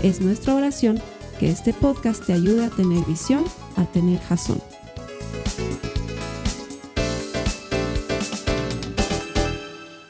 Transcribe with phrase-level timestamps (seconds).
[0.00, 1.02] Es nuestra oración
[1.40, 3.44] que este podcast te ayude a tener visión,
[3.76, 4.62] a tener jazón.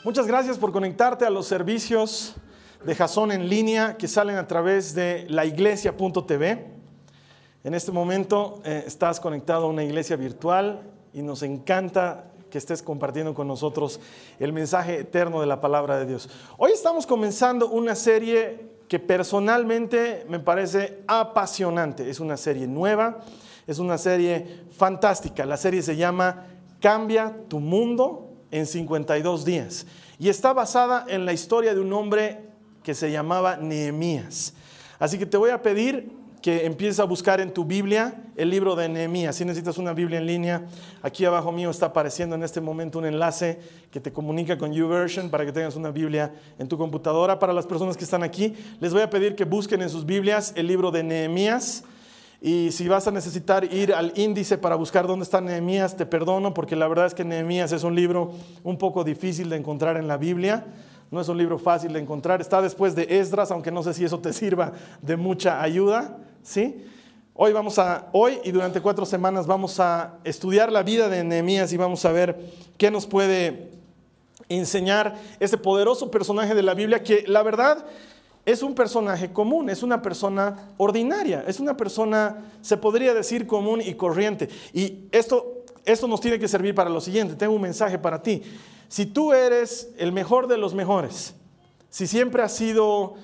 [0.05, 2.35] Muchas gracias por conectarte a los servicios
[2.85, 6.67] de Jason en línea que salen a través de laiglesia.tv.
[7.65, 10.83] En este momento eh, estás conectado a una iglesia virtual
[11.15, 14.01] y nos encanta que estés compartiendo con nosotros
[14.39, 16.29] el mensaje eterno de la palabra de Dios.
[16.59, 22.09] Hoy estamos comenzando una serie que personalmente me parece apasionante.
[22.09, 23.21] Es una serie nueva,
[23.67, 25.45] es una serie fantástica.
[25.45, 26.47] La serie se llama
[26.81, 29.87] Cambia tu mundo en 52 días
[30.19, 32.49] y está basada en la historia de un hombre
[32.83, 34.55] que se llamaba Nehemías.
[34.99, 36.11] Así que te voy a pedir
[36.43, 39.37] que empieces a buscar en tu Biblia el libro de Nehemías.
[39.37, 40.67] Si necesitas una Biblia en línea,
[41.03, 43.59] aquí abajo mío está apareciendo en este momento un enlace
[43.91, 47.39] que te comunica con YouVersion para que tengas una Biblia en tu computadora.
[47.39, 50.53] Para las personas que están aquí, les voy a pedir que busquen en sus Biblias
[50.57, 51.85] el libro de Nehemías.
[52.41, 56.55] Y si vas a necesitar ir al índice para buscar dónde está Nehemías, te perdono
[56.55, 60.07] porque la verdad es que Nehemías es un libro un poco difícil de encontrar en
[60.07, 60.65] la Biblia.
[61.11, 62.41] No es un libro fácil de encontrar.
[62.41, 66.19] Está después de Esdras, aunque no sé si eso te sirva de mucha ayuda.
[66.49, 66.83] ¿Sí?
[67.35, 71.73] Hoy vamos a, hoy y durante cuatro semanas vamos a estudiar la vida de Nehemías
[71.75, 72.41] y vamos a ver
[72.79, 73.71] qué nos puede
[74.49, 77.85] enseñar ese poderoso personaje de la Biblia que la verdad
[78.47, 83.83] es un personaje común, es una persona ordinaria, es una persona, se podría decir, común
[83.83, 84.49] y corriente.
[84.73, 87.35] Y esto, esto nos tiene que servir para lo siguiente.
[87.35, 88.43] Tengo un mensaje para ti.
[88.89, 91.35] Si tú eres el mejor de los mejores,
[91.91, 93.17] si siempre has sido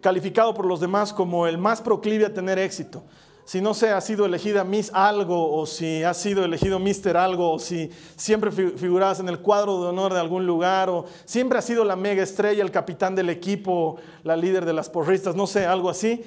[0.00, 3.02] calificado por los demás como el más proclive a tener éxito.
[3.44, 7.50] Si no se ha sido elegida Miss algo, o si ha sido elegido Mister algo,
[7.50, 11.62] o si siempre figurabas en el cuadro de honor de algún lugar, o siempre ha
[11.62, 15.66] sido la mega estrella, el capitán del equipo, la líder de las porristas, no sé,
[15.66, 16.22] algo así.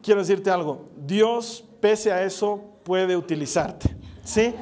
[0.00, 3.96] Quiero decirte algo, Dios, pese a eso, puede utilizarte.
[4.22, 4.54] ¿Sí?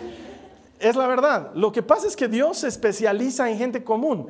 [0.80, 1.50] Es la verdad.
[1.54, 4.28] Lo que pasa es que Dios se especializa en gente común.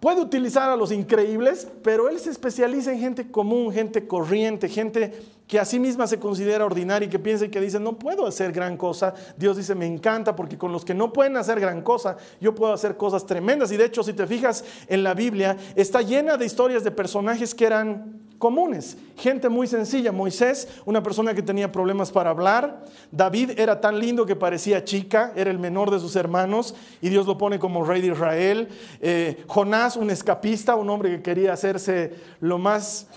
[0.00, 5.12] Puede utilizar a los increíbles, pero él se especializa en gente común, gente corriente, gente
[5.46, 8.26] que a sí misma se considera ordinaria y que piensa y que dice, no puedo
[8.26, 9.14] hacer gran cosa.
[9.38, 12.74] Dios dice, me encanta porque con los que no pueden hacer gran cosa, yo puedo
[12.74, 13.72] hacer cosas tremendas.
[13.72, 17.54] Y de hecho, si te fijas en la Biblia, está llena de historias de personajes
[17.54, 20.12] que eran comunes, gente muy sencilla.
[20.12, 22.84] Moisés, una persona que tenía problemas para hablar.
[23.10, 27.26] David era tan lindo que parecía chica, era el menor de sus hermanos y Dios
[27.26, 28.68] lo pone como rey de Israel.
[29.00, 33.08] Eh, Jonás, un escapista, un hombre que quería hacerse lo más,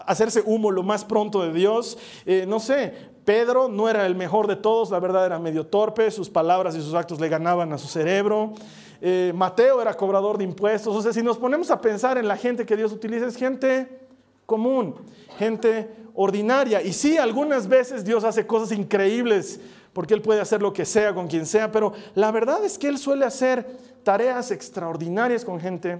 [0.00, 1.98] hacerse humo lo más pronto de Dios.
[2.26, 2.92] Eh, no sé,
[3.24, 6.80] Pedro no era el mejor de todos, la verdad era medio torpe, sus palabras y
[6.80, 8.54] sus actos le ganaban a su cerebro.
[9.00, 10.96] Eh, Mateo era cobrador de impuestos.
[10.96, 14.07] O sea, si nos ponemos a pensar en la gente que Dios utiliza, es gente
[14.48, 14.94] común,
[15.38, 16.80] gente ordinaria.
[16.80, 19.60] Y sí, algunas veces Dios hace cosas increíbles
[19.92, 22.88] porque Él puede hacer lo que sea con quien sea, pero la verdad es que
[22.88, 23.66] Él suele hacer
[24.02, 25.98] tareas extraordinarias con gente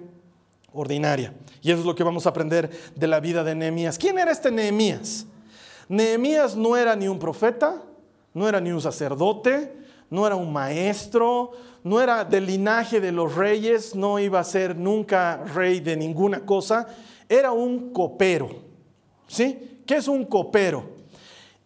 [0.73, 1.35] ordinaria.
[1.61, 3.99] Y eso es lo que vamos a aprender de la vida de Nehemías.
[3.99, 5.27] ¿Quién era este Nehemías?
[5.87, 7.83] Nehemías no era ni un profeta,
[8.33, 9.75] no era ni un sacerdote,
[10.09, 11.53] no era un maestro,
[11.85, 16.47] no era del linaje de los reyes, no iba a ser nunca rey de ninguna
[16.47, 16.89] cosa
[17.29, 18.49] era un copero.
[19.27, 19.83] ¿Sí?
[19.87, 20.85] ¿Qué es un copero?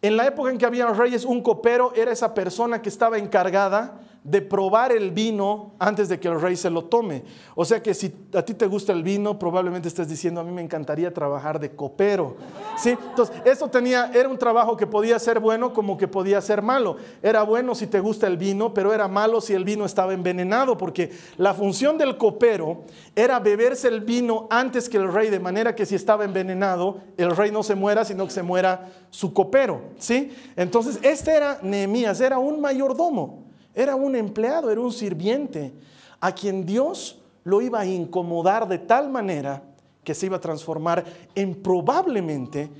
[0.00, 4.00] En la época en que había reyes, un copero era esa persona que estaba encargada
[4.24, 7.24] de probar el vino antes de que el rey se lo tome.
[7.56, 10.52] O sea que si a ti te gusta el vino, probablemente estés diciendo, a mí
[10.52, 12.36] me encantaría trabajar de copero.
[12.76, 12.90] ¿Sí?
[12.90, 16.96] Entonces, eso tenía, era un trabajo que podía ser bueno como que podía ser malo.
[17.20, 20.78] Era bueno si te gusta el vino, pero era malo si el vino estaba envenenado,
[20.78, 22.82] porque la función del copero
[23.16, 27.36] era beberse el vino antes que el rey, de manera que si estaba envenenado, el
[27.36, 29.82] rey no se muera, sino que se muera su copero.
[29.98, 30.30] ¿Sí?
[30.54, 33.51] Entonces, este era Nehemías, era un mayordomo.
[33.74, 35.72] Era un empleado, era un sirviente
[36.20, 39.62] a quien Dios lo iba a incomodar de tal manera
[40.04, 41.04] que se iba a transformar
[41.34, 42.70] en probablemente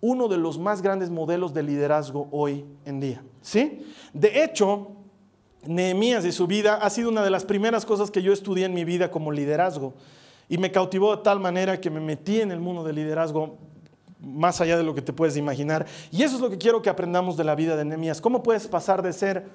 [0.00, 3.22] uno de los más grandes modelos de liderazgo hoy en día.
[3.42, 3.86] ¿Sí?
[4.12, 4.92] De hecho,
[5.66, 8.74] Nehemías y su vida ha sido una de las primeras cosas que yo estudié en
[8.74, 9.92] mi vida como liderazgo
[10.48, 13.58] y me cautivó de tal manera que me metí en el mundo del liderazgo
[14.20, 15.86] más allá de lo que te puedes imaginar.
[16.10, 18.20] Y eso es lo que quiero que aprendamos de la vida de Nehemías.
[18.20, 19.46] ¿Cómo puedes pasar de ser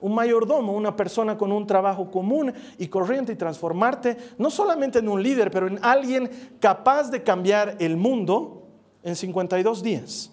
[0.00, 5.08] un mayordomo, una persona con un trabajo común y corriente y transformarte no solamente en
[5.08, 8.66] un líder, pero en alguien capaz de cambiar el mundo
[9.02, 10.30] en 52 días?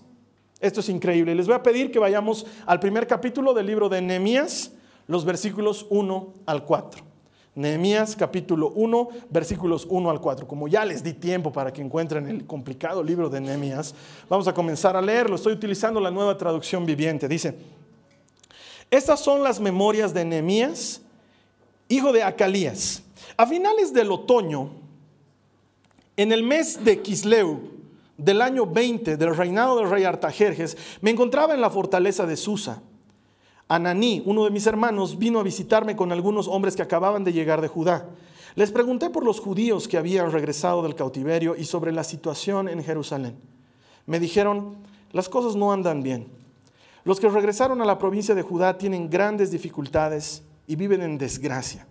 [0.60, 1.36] Esto es increíble.
[1.36, 4.74] Les voy a pedir que vayamos al primer capítulo del libro de Nehemías,
[5.06, 7.04] los versículos 1 al 4.
[7.58, 10.48] Nehemías capítulo 1, versículos 1 al 4.
[10.48, 13.96] Como ya les di tiempo para que encuentren el complicado libro de Nehemías,
[14.30, 15.36] vamos a comenzar a leerlo.
[15.36, 17.28] Estoy utilizando la nueva traducción viviente.
[17.28, 17.56] Dice,
[18.92, 21.02] estas son las memorias de Nehemías,
[21.90, 23.04] hijo de Acalías.
[23.36, 24.70] A finales del otoño,
[26.16, 27.60] en el mes de Kisleu,
[28.18, 32.82] del año 20 del reinado del rey Artajerjes, me encontraba en la fortaleza de Susa
[33.70, 37.60] Ananí, uno de mis hermanos, vino a visitarme con algunos hombres que acababan de llegar
[37.60, 38.06] de Judá.
[38.56, 42.82] Les pregunté por los judíos que habían regresado del cautiverio y sobre la situación en
[42.82, 43.36] Jerusalén.
[44.06, 44.78] Me dijeron,
[45.12, 46.28] las cosas no andan bien.
[47.08, 51.88] Los que regresaron a la provincia de Judá tienen grandes dificultades y viven en desgracia.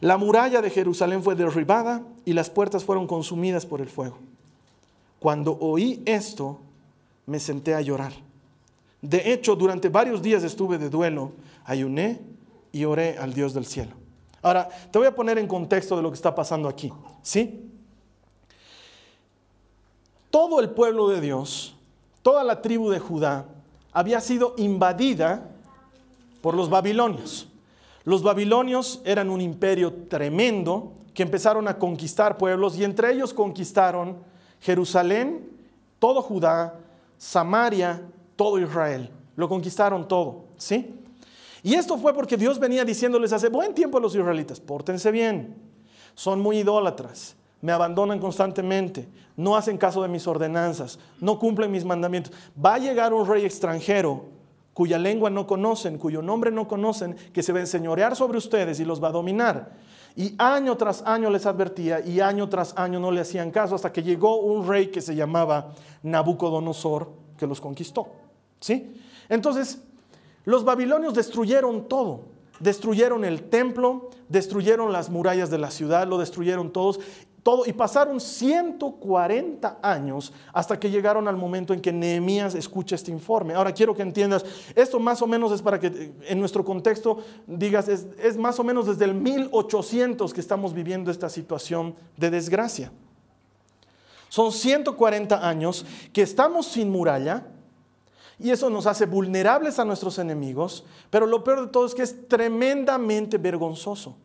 [0.00, 4.16] La muralla de Jerusalén fue derribada y las puertas fueron consumidas por el fuego.
[5.18, 6.58] Cuando oí esto,
[7.26, 8.14] me senté a llorar.
[9.02, 11.32] De hecho, durante varios días estuve de duelo,
[11.66, 12.22] ayuné
[12.72, 13.92] y oré al Dios del cielo.
[14.40, 16.90] Ahora, te voy a poner en contexto de lo que está pasando aquí.
[17.20, 17.70] ¿Sí?
[20.30, 21.76] Todo el pueblo de Dios,
[22.22, 23.44] toda la tribu de Judá,
[23.96, 25.48] había sido invadida
[26.42, 27.48] por los babilonios.
[28.04, 34.18] Los babilonios eran un imperio tremendo que empezaron a conquistar pueblos y entre ellos conquistaron
[34.60, 35.48] Jerusalén,
[35.98, 36.78] todo Judá,
[37.16, 38.02] Samaria
[38.36, 39.08] todo Israel.
[39.34, 40.94] Lo conquistaron todo, ¿sí?
[41.62, 45.56] Y esto fue porque Dios venía diciéndoles hace buen tiempo a los israelitas, pórtense bien,
[46.14, 47.34] son muy idólatras,
[47.66, 52.32] me abandonan constantemente, no hacen caso de mis ordenanzas, no cumplen mis mandamientos.
[52.64, 54.26] Va a llegar un rey extranjero
[54.72, 58.78] cuya lengua no conocen, cuyo nombre no conocen, que se va a enseñorear sobre ustedes
[58.78, 59.72] y los va a dominar.
[60.14, 63.92] Y año tras año les advertía y año tras año no le hacían caso hasta
[63.92, 65.72] que llegó un rey que se llamaba
[66.04, 68.06] Nabucodonosor que los conquistó.
[68.60, 68.94] ¿Sí?
[69.28, 69.82] Entonces,
[70.44, 72.36] los babilonios destruyeron todo.
[72.60, 77.00] Destruyeron el templo, destruyeron las murallas de la ciudad, lo destruyeron todos,
[77.46, 83.12] todo, y pasaron 140 años hasta que llegaron al momento en que Nehemías escucha este
[83.12, 83.54] informe.
[83.54, 84.44] Ahora quiero que entiendas,
[84.74, 88.58] esto más o menos es para que eh, en nuestro contexto digas, es, es más
[88.58, 92.90] o menos desde el 1800 que estamos viviendo esta situación de desgracia.
[94.28, 97.46] Son 140 años que estamos sin muralla,
[98.40, 102.02] y eso nos hace vulnerables a nuestros enemigos, pero lo peor de todo es que
[102.02, 104.16] es tremendamente vergonzoso.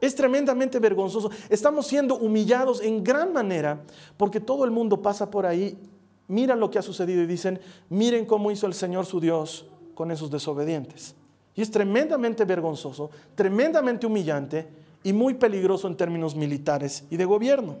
[0.00, 1.30] Es tremendamente vergonzoso.
[1.48, 3.80] Estamos siendo humillados en gran manera
[4.16, 5.78] porque todo el mundo pasa por ahí,
[6.28, 10.10] mira lo que ha sucedido y dicen, miren cómo hizo el Señor su Dios con
[10.10, 11.14] esos desobedientes.
[11.54, 14.68] Y es tremendamente vergonzoso, tremendamente humillante
[15.02, 17.76] y muy peligroso en términos militares y de gobierno.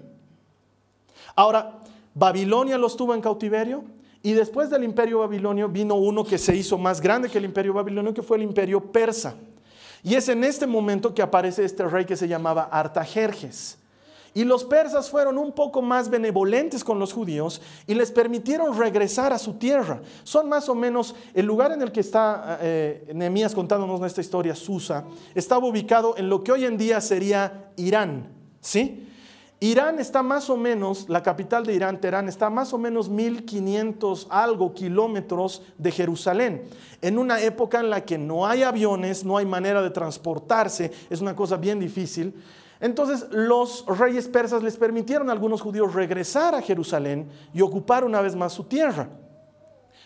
[1.34, 1.80] Ahora,
[2.14, 3.84] Babilonia los tuvo en cautiverio,
[4.22, 7.72] y después del imperio babilonio vino uno que se hizo más grande que el imperio
[7.74, 9.36] babilonio, que fue el imperio persa.
[10.06, 13.76] Y es en este momento que aparece este rey que se llamaba Artajerjes.
[14.34, 19.32] Y los persas fueron un poco más benevolentes con los judíos y les permitieron regresar
[19.32, 20.00] a su tierra.
[20.22, 24.54] Son más o menos el lugar en el que está eh, Nehemías contándonos esta historia,
[24.54, 28.28] Susa, estaba ubicado en lo que hoy en día sería Irán.
[28.60, 29.08] ¿Sí?
[29.58, 34.26] Irán está más o menos, la capital de Irán, Teherán, está más o menos 1500
[34.28, 36.64] algo kilómetros de Jerusalén,
[37.00, 41.22] en una época en la que no hay aviones, no hay manera de transportarse, es
[41.22, 42.34] una cosa bien difícil.
[42.80, 48.20] Entonces los reyes persas les permitieron a algunos judíos regresar a Jerusalén y ocupar una
[48.20, 49.08] vez más su tierra.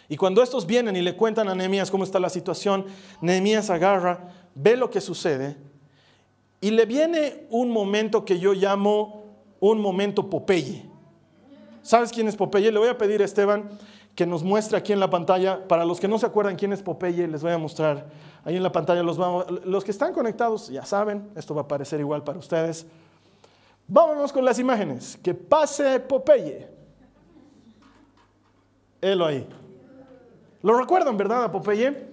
[0.08, 2.86] Y cuando estos vienen y le cuentan a Nehemías cómo está la situación,
[3.20, 5.56] Nehemías agarra, ve lo que sucede
[6.60, 9.19] y le viene un momento que yo llamo
[9.60, 10.84] un momento Popeye.
[11.82, 12.72] ¿Sabes quién es Popeye?
[12.72, 13.68] Le voy a pedir a Esteban
[14.14, 15.66] que nos muestre aquí en la pantalla.
[15.68, 18.06] Para los que no se acuerdan quién es Popeye, les voy a mostrar
[18.44, 19.02] ahí en la pantalla.
[19.02, 19.18] Los,
[19.64, 22.86] los que están conectados ya saben, esto va a parecer igual para ustedes.
[23.86, 25.18] Vámonos con las imágenes.
[25.22, 26.68] Que pase Popeye.
[29.00, 29.48] Él ahí.
[30.62, 32.09] ¿Lo recuerdan, verdad, a Popeye?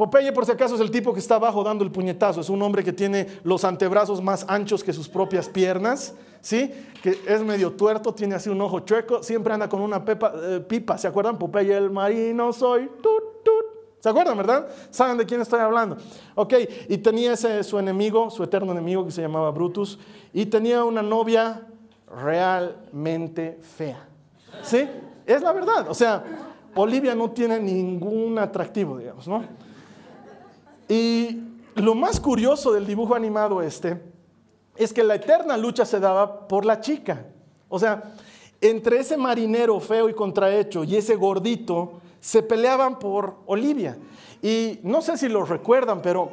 [0.00, 2.40] Popeye, por si acaso, es el tipo que está abajo dando el puñetazo.
[2.40, 6.72] Es un hombre que tiene los antebrazos más anchos que sus propias piernas, ¿sí?
[7.02, 10.96] Que es medio tuerto, tiene así un ojo chueco, siempre anda con una eh, pipa.
[10.96, 11.38] ¿Se acuerdan?
[11.38, 12.86] Popeye, el marino soy.
[13.02, 13.64] Tut, tut.
[13.98, 14.68] ¿Se acuerdan, verdad?
[14.88, 15.98] ¿Saben de quién estoy hablando?
[16.34, 16.54] Ok,
[16.88, 19.98] y tenía ese, su enemigo, su eterno enemigo que se llamaba Brutus,
[20.32, 21.66] y tenía una novia
[22.10, 24.08] realmente fea.
[24.62, 24.88] ¿Sí?
[25.26, 25.90] Es la verdad.
[25.90, 26.24] O sea,
[26.74, 29.69] Olivia no tiene ningún atractivo, digamos, ¿no?
[30.90, 31.38] Y
[31.76, 34.02] lo más curioso del dibujo animado este
[34.74, 37.26] es que la eterna lucha se daba por la chica.
[37.68, 38.02] O sea,
[38.60, 43.96] entre ese marinero feo y contrahecho y ese gordito se peleaban por Olivia.
[44.42, 46.30] Y no sé si lo recuerdan, pero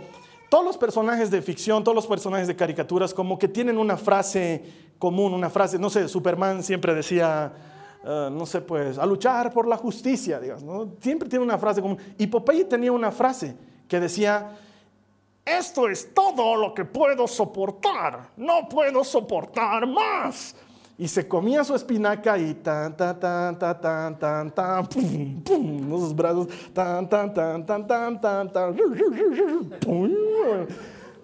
[0.49, 4.63] todos los personajes de ficción, todos los personajes de caricaturas, como que tienen una frase
[4.97, 7.53] común, una frase, no sé, Superman siempre decía,
[8.03, 10.93] eh, no sé, pues, a luchar por la justicia, digamos, ¿no?
[10.99, 11.99] Siempre tiene una frase común.
[12.17, 13.55] Y Popeye tenía una frase
[13.87, 14.57] que decía,
[15.45, 20.55] esto es todo lo que puedo soportar, no puedo soportar más
[20.97, 25.95] y se comía su espinaca y tan, tan, tan, tan, tan, tan, tan, pum, pum,
[25.95, 28.75] esos brazos, tan, tan, tan, tan, tan, tan, tan,
[29.79, 30.11] pum.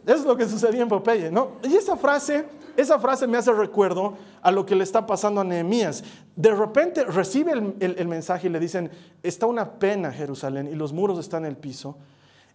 [0.06, 1.54] Es lo que sucedía en Popeye, ¿no?
[1.64, 2.46] Y esa frase,
[2.78, 6.04] esa frase me hace recuerdo a lo que le está pasando a Nehemías.
[6.36, 8.92] De repente recibe el, el, el mensaje y le dicen,
[9.24, 11.98] está una pena Jerusalén y los muros están en el piso.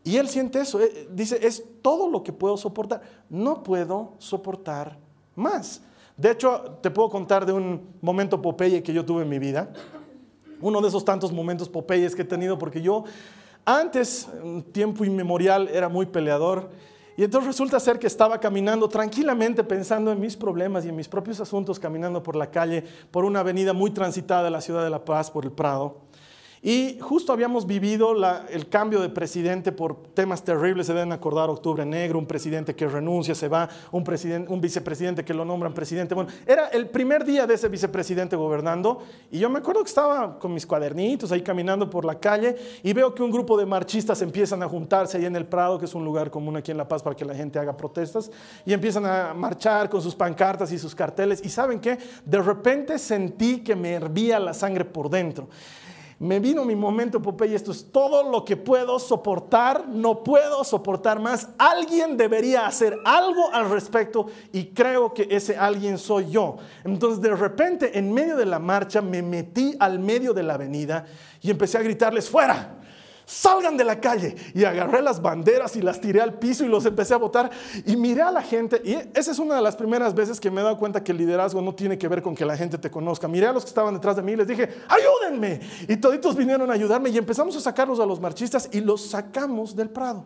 [0.05, 0.78] Y él siente eso,
[1.11, 4.99] dice, es todo lo que puedo soportar, no puedo soportar
[5.35, 5.83] más.
[6.17, 9.71] De hecho, te puedo contar de un momento Popeye que yo tuve en mi vida.
[10.61, 13.05] Uno de esos tantos momentos Popeyes que he tenido, porque yo
[13.64, 14.26] antes,
[14.73, 16.71] tiempo inmemorial, era muy peleador.
[17.19, 21.09] Y entonces resulta ser que estaba caminando tranquilamente pensando en mis problemas y en mis
[21.09, 24.90] propios asuntos, caminando por la calle, por una avenida muy transitada de la ciudad de
[24.90, 26.08] La Paz, por el Prado.
[26.62, 28.15] Y justo habíamos vivido
[28.50, 32.88] el cambio de presidente por temas terribles, se deben acordar, octubre negro, un presidente que
[32.88, 34.05] renuncia, se va, un,
[34.49, 36.15] un vicepresidente que lo nombran presidente.
[36.15, 40.38] Bueno, era el primer día de ese vicepresidente gobernando y yo me acuerdo que estaba
[40.38, 44.21] con mis cuadernitos ahí caminando por la calle y veo que un grupo de marchistas
[44.23, 46.88] empiezan a juntarse ahí en el Prado, que es un lugar común aquí en La
[46.88, 48.31] Paz para que la gente haga protestas,
[48.65, 51.41] y empiezan a marchar con sus pancartas y sus carteles.
[51.45, 55.49] Y saben qué, de repente sentí que me hervía la sangre por dentro.
[56.21, 61.21] Me vino mi momento, Popeye, esto es todo lo que puedo soportar, no puedo soportar
[61.21, 61.51] más.
[61.59, 66.57] Alguien debería hacer algo al respecto y creo que ese alguien soy yo.
[66.83, 71.05] Entonces de repente en medio de la marcha me metí al medio de la avenida
[71.41, 72.77] y empecé a gritarles, fuera,
[73.28, 74.35] salgan de la calle.
[74.54, 77.50] Y agarré las banderas y las tiré al piso y los empecé a botar.
[77.85, 78.80] Y miré a la gente.
[78.82, 81.18] Y esa es una de las primeras veces que me he dado cuenta que el
[81.18, 83.28] liderazgo no tiene que ver con que la gente te conozca.
[83.28, 85.61] Miré a los que estaban detrás de mí y les dije, ayúdenme.
[85.87, 89.76] Y toditos vinieron a ayudarme y empezamos a sacarlos a los marchistas y los sacamos
[89.76, 90.25] del Prado.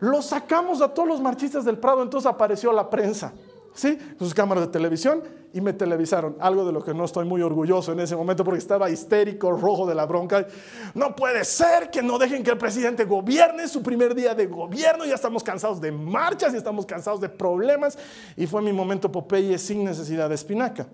[0.00, 3.32] Los sacamos a todos los marchistas del Prado, entonces apareció la prensa.
[3.78, 3.96] ¿Sí?
[4.18, 7.92] sus cámaras de televisión y me televisaron, algo de lo que no estoy muy orgulloso
[7.92, 10.46] en ese momento porque estaba histérico, rojo de la bronca.
[10.94, 15.04] No puede ser que no dejen que el presidente gobierne su primer día de gobierno,
[15.04, 17.96] ya estamos cansados de marchas y estamos cansados de problemas
[18.36, 20.88] y fue mi momento Popeye sin necesidad de espinaca.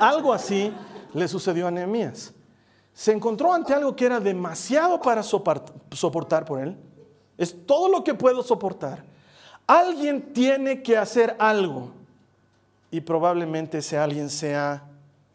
[0.00, 0.74] Algo así
[1.14, 2.34] le sucedió a Nehemías.
[2.92, 6.76] Se encontró ante algo que era demasiado para soportar por él.
[7.38, 9.04] Es todo lo que puedo soportar.
[9.66, 11.99] Alguien tiene que hacer algo
[12.90, 14.84] y probablemente ese alguien sea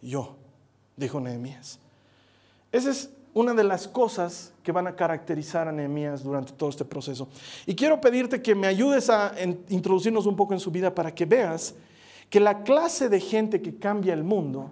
[0.01, 0.35] yo,
[0.97, 1.79] dijo Nehemías.
[2.71, 6.85] Esa es una de las cosas que van a caracterizar a Nehemías durante todo este
[6.85, 7.27] proceso.
[7.65, 9.33] Y quiero pedirte que me ayudes a
[9.69, 11.75] introducirnos un poco en su vida para que veas
[12.29, 14.71] que la clase de gente que cambia el mundo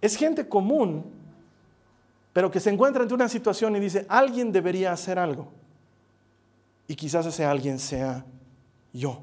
[0.00, 1.04] es gente común,
[2.32, 5.48] pero que se encuentra ante una situación y dice, alguien debería hacer algo.
[6.86, 8.24] Y quizás ese alguien sea
[8.92, 9.20] yo.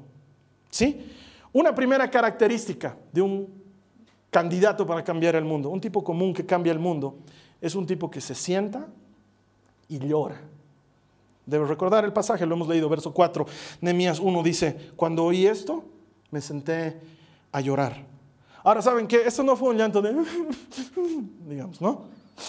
[0.70, 1.10] ¿Sí?
[1.52, 3.48] Una primera característica de un
[4.30, 7.18] candidato para cambiar el mundo, un tipo común que cambia el mundo,
[7.60, 8.86] es un tipo que se sienta
[9.88, 10.40] y llora.
[11.46, 13.46] Debes recordar el pasaje, lo hemos leído, verso 4.
[13.80, 15.82] Nehemías 1 dice, cuando oí esto,
[16.30, 17.00] me senté
[17.52, 18.04] a llorar.
[18.62, 19.22] Ahora, ¿saben qué?
[19.22, 20.14] Esto no fue un llanto de,
[21.48, 22.02] digamos, ¿no?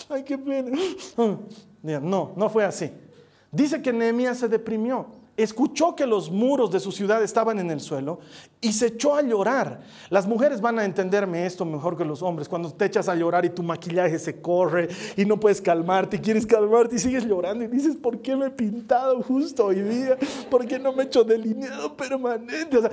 [0.09, 0.77] Ay, qué pena.
[1.81, 2.91] No, no fue así.
[3.53, 7.79] Dice que Nehemías se deprimió escuchó que los muros de su ciudad estaban en el
[7.79, 8.19] suelo
[8.61, 9.81] y se echó a llorar.
[10.09, 12.49] Las mujeres van a entenderme esto mejor que los hombres.
[12.49, 16.19] Cuando te echas a llorar y tu maquillaje se corre y no puedes calmarte y
[16.19, 20.17] quieres calmarte y sigues llorando y dices, ¿por qué me he pintado justo hoy día?
[20.49, 22.77] ¿Por qué no me he hecho delineado permanente?
[22.77, 22.91] O sea,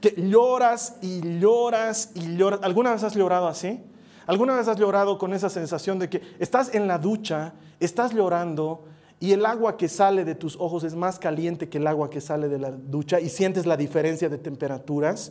[0.00, 2.60] que lloras y lloras y lloras.
[2.62, 3.80] ¿Alguna vez has llorado así?
[4.26, 8.84] ¿Alguna vez has llorado con esa sensación de que estás en la ducha, estás llorando?
[9.22, 12.20] Y el agua que sale de tus ojos es más caliente que el agua que
[12.20, 15.30] sale de la ducha y sientes la diferencia de temperaturas.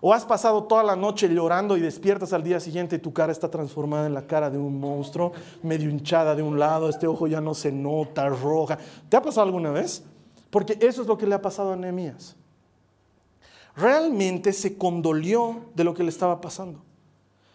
[0.00, 3.32] O has pasado toda la noche llorando y despiertas al día siguiente y tu cara
[3.32, 5.32] está transformada en la cara de un monstruo,
[5.64, 8.78] medio hinchada de un lado, este ojo ya no se nota, roja.
[9.08, 10.04] ¿Te ha pasado alguna vez?
[10.48, 12.36] Porque eso es lo que le ha pasado a Nehemías.
[13.74, 16.84] Realmente se condolió de lo que le estaba pasando.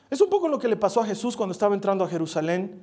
[0.09, 2.81] Es un poco lo que le pasó a Jesús cuando estaba entrando a Jerusalén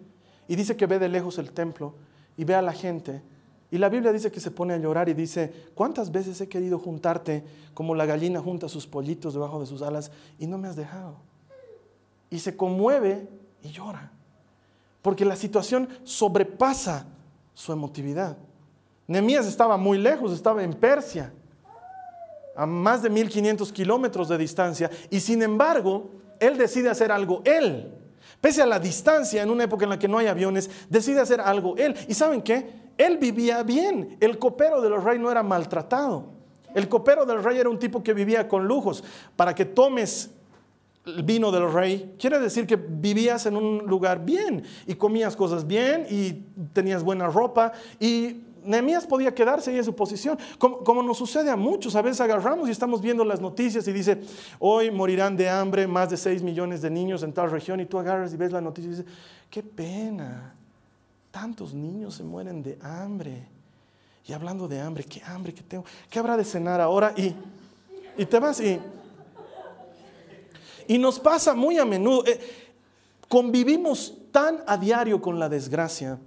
[0.49, 1.93] y dice que ve de lejos el templo
[2.37, 3.23] y ve a la gente.
[3.71, 6.79] Y la Biblia dice que se pone a llorar y dice, ¿cuántas veces he querido
[6.79, 10.77] juntarte como la gallina junta sus pollitos debajo de sus alas y no me has
[10.77, 11.17] dejado?
[12.31, 13.29] Y se conmueve
[13.63, 14.13] y llora,
[15.03, 17.07] porque la situación sobrepasa
[17.55, 18.37] su emotividad.
[19.09, 21.33] Nehemías estaba muy lejos, estaba en Persia,
[22.57, 27.93] a más de 1500 kilómetros de distancia, y sin embargo, él decide hacer algo él.
[28.47, 31.41] Pese a la distancia, en una época en la que no hay aviones, decide hacer
[31.41, 31.97] algo él.
[32.07, 32.93] ¿Y saben qué?
[32.97, 34.17] Él vivía bien.
[34.21, 36.27] El copero del rey no era maltratado.
[36.73, 39.03] El copero del rey era un tipo que vivía con lujos.
[39.35, 40.31] Para que tomes
[41.07, 45.67] el vino del rey, quiere decir que vivías en un lugar bien y comías cosas
[45.67, 46.35] bien y
[46.73, 51.57] tenías buena ropa y Nehemías podía quedarse ahí en su posición, como, nos sucede a
[51.57, 51.95] muchos.
[51.97, 54.21] A veces agarramos y estamos viendo las noticias y dice,
[54.59, 57.99] hoy morirán de hambre más de 6 millones de niños en tal región y tú
[57.99, 59.07] agarras y ves la noticia y dices,
[59.51, 60.55] qué pena,
[61.31, 63.47] tantos niños se mueren de hambre.
[64.27, 67.15] Y hablando de hambre, qué hambre que tengo, ¿qué habrá de cenar ahora?
[67.17, 67.35] Y,
[68.19, 68.81] y te vas y...
[70.89, 72.39] Y nos pasa muy a menudo, eh,
[73.29, 76.19] convivimos tan a diario con la desgracia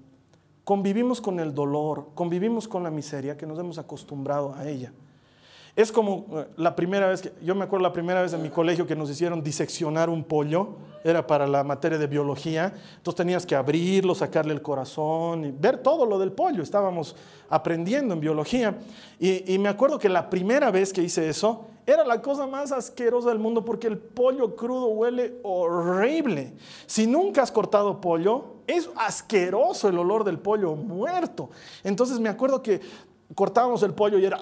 [0.70, 4.94] Convivimos con el dolor, convivimos con la miseria que nos hemos acostumbrado a ella.
[5.80, 8.50] Es como eh, la primera vez que, yo me acuerdo la primera vez en mi
[8.50, 13.46] colegio que nos hicieron diseccionar un pollo, era para la materia de biología, entonces tenías
[13.46, 17.16] que abrirlo, sacarle el corazón y ver todo lo del pollo, estábamos
[17.50, 18.78] aprendiendo en biología.
[19.22, 22.74] Y, y me acuerdo que la primera vez que hice eso, era la cosa más
[22.74, 26.56] asquerosa del mundo porque el pollo crudo huele horrible.
[26.88, 31.50] Si nunca has cortado pollo, es asqueroso el olor del pollo muerto.
[31.86, 32.82] Entonces me acuerdo que
[33.34, 34.40] cortábamos el pollo y era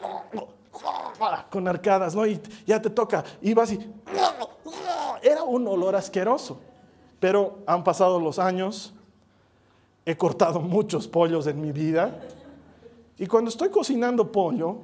[1.50, 2.26] con arcadas, ¿no?
[2.26, 3.94] Y ya te toca, ibas y
[5.22, 6.60] era un olor asqueroso.
[7.20, 8.94] Pero han pasado los años,
[10.06, 12.20] he cortado muchos pollos en mi vida
[13.18, 14.78] y cuando estoy cocinando pollo,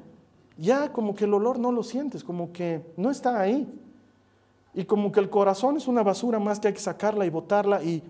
[0.57, 3.71] ya como que el olor no lo sientes, como que no está ahí.
[4.73, 7.83] Y como que el corazón es una basura más que hay que sacarla y botarla
[7.83, 8.01] y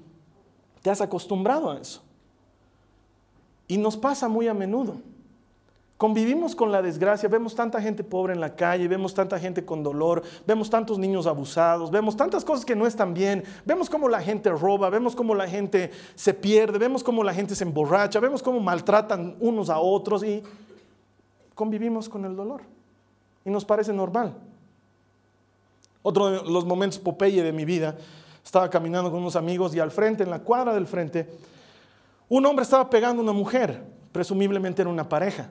[0.81, 2.01] te has acostumbrado a eso.
[3.67, 4.95] Y nos pasa muy a menudo.
[6.03, 9.83] Convivimos con la desgracia, vemos tanta gente pobre en la calle, vemos tanta gente con
[9.83, 14.21] dolor, vemos tantos niños abusados, vemos tantas cosas que no están bien, vemos cómo la
[14.21, 18.43] gente roba, vemos cómo la gente se pierde, vemos cómo la gente se emborracha, vemos
[18.43, 20.43] cómo maltratan unos a otros y
[21.55, 22.63] convivimos con el dolor.
[23.45, 24.35] Y nos parece normal.
[26.01, 27.95] Otro de los momentos Popeye de mi vida,
[28.43, 31.29] estaba caminando con unos amigos y al frente, en la cuadra del frente,
[32.27, 35.49] un hombre estaba pegando a una mujer, presumiblemente era una pareja.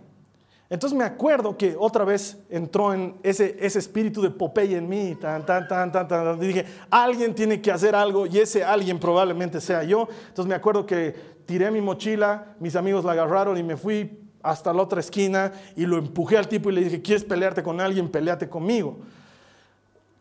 [0.72, 5.14] Entonces me acuerdo que otra vez entró en ese, ese espíritu de Popeye en mí,
[5.20, 8.98] tan, tan, tan, tan, tan, y dije, alguien tiene que hacer algo y ese alguien
[8.98, 10.08] probablemente sea yo.
[10.28, 14.72] Entonces me acuerdo que tiré mi mochila, mis amigos la agarraron y me fui hasta
[14.72, 18.08] la otra esquina y lo empujé al tipo y le dije, ¿quieres pelearte con alguien?
[18.08, 18.96] Peleate conmigo.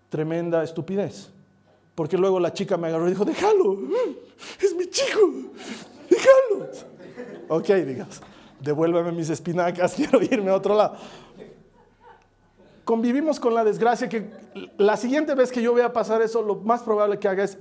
[0.10, 1.30] Tremenda estupidez.
[1.96, 3.80] Porque luego la chica me agarró y dijo, déjalo,
[4.62, 5.32] es mi chico,
[6.10, 6.70] déjalo.
[7.48, 8.22] Ok, digas
[8.62, 10.96] devuélveme mis espinacas, quiero irme a otro lado.
[12.84, 14.32] Convivimos con la desgracia que
[14.78, 17.58] la siguiente vez que yo vea pasar eso, lo más probable que haga es,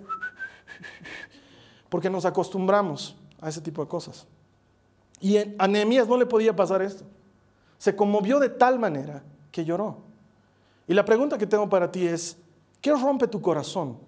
[1.88, 4.26] porque nos acostumbramos a ese tipo de cosas.
[5.20, 7.04] Y a Nehemías no le podía pasar esto.
[7.78, 9.98] Se conmovió de tal manera que lloró.
[10.86, 12.38] Y la pregunta que tengo para ti es,
[12.80, 13.98] ¿qué rompe tu corazón?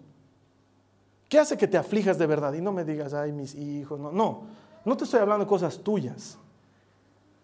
[1.29, 2.53] ¿Qué hace que te aflijas de verdad?
[2.55, 4.43] Y no me digas, ay, mis hijos, no, no,
[4.85, 6.39] no te estoy hablando de cosas tuyas.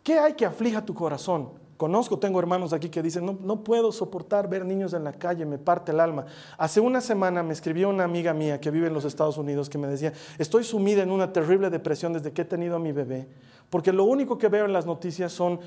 [0.08, 1.50] ¿Qué hay que aflija tu corazón?
[1.76, 5.44] Conozco, tengo hermanos aquí que dicen, no, no, puedo soportar ver niños en la calle,
[5.44, 6.24] me parte el alma.
[6.56, 9.76] Hace una semana me escribió una amiga mía que vive en los Estados Unidos que
[9.76, 13.28] me decía, estoy sumida en una terrible depresión desde que he tenido a mi bebé,
[13.68, 15.60] porque lo único que veo en las noticias son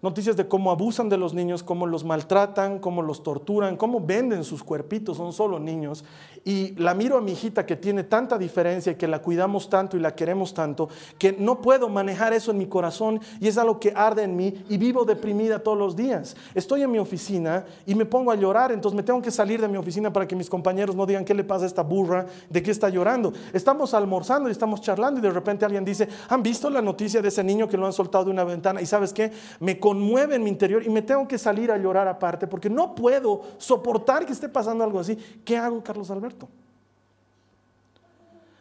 [0.00, 4.44] noticias de cómo abusan de los niños, cómo los maltratan, cómo los torturan, cómo venden
[4.44, 6.04] sus cuerpitos, son solo niños.
[6.44, 9.96] Y la miro a mi hijita que tiene tanta diferencia y que la cuidamos tanto
[9.96, 13.80] y la queremos tanto, que no puedo manejar eso en mi corazón y es algo
[13.80, 16.36] que arde en mí y vivo deprimida todos los días.
[16.54, 19.68] Estoy en mi oficina y me pongo a llorar, entonces me tengo que salir de
[19.68, 22.62] mi oficina para que mis compañeros no digan qué le pasa a esta burra, de
[22.62, 23.32] qué está llorando.
[23.52, 27.28] Estamos almorzando y estamos charlando y de repente alguien dice, ¿han visto la noticia de
[27.28, 28.80] ese niño que lo han soltado de una ventana?
[28.80, 32.06] Y sabes qué, me conmueve en mi interior y me tengo que salir a llorar
[32.06, 35.16] aparte porque no puedo soportar que esté pasando algo así.
[35.46, 36.46] ¿Qué hago, Carlos Alberto?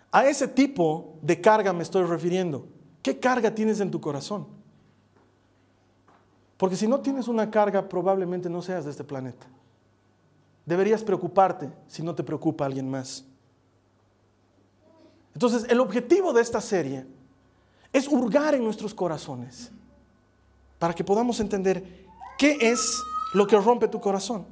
[0.09, 2.65] A ese tipo de carga me estoy refiriendo.
[3.01, 4.47] ¿Qué carga tienes en tu corazón?
[6.55, 9.47] Porque si no tienes una carga, probablemente no seas de este planeta.
[10.65, 13.25] Deberías preocuparte si no te preocupa alguien más.
[15.33, 17.05] Entonces, el objetivo de esta serie
[17.91, 19.73] es hurgar en nuestros corazones
[20.79, 22.05] para que podamos entender
[22.37, 23.01] qué es
[23.33, 24.45] lo que rompe tu corazón.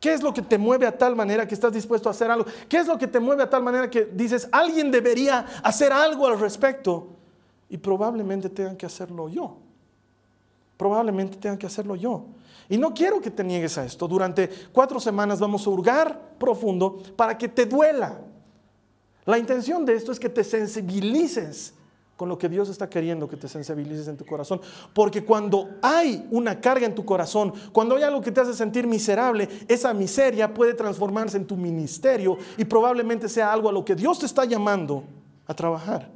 [0.00, 2.46] ¿Qué es lo que te mueve a tal manera que estás dispuesto a hacer algo?
[2.68, 6.26] ¿Qué es lo que te mueve a tal manera que dices, alguien debería hacer algo
[6.26, 7.08] al respecto?
[7.68, 9.56] Y probablemente tengan que hacerlo yo.
[10.76, 12.26] Probablemente tengan que hacerlo yo.
[12.68, 14.06] Y no quiero que te niegues a esto.
[14.06, 18.20] Durante cuatro semanas vamos a hurgar profundo para que te duela.
[19.24, 21.74] La intención de esto es que te sensibilices
[22.18, 24.60] con lo que Dios está queriendo que te sensibilices en tu corazón.
[24.92, 28.88] Porque cuando hay una carga en tu corazón, cuando hay algo que te hace sentir
[28.88, 33.94] miserable, esa miseria puede transformarse en tu ministerio y probablemente sea algo a lo que
[33.94, 35.04] Dios te está llamando
[35.46, 36.10] a trabajar.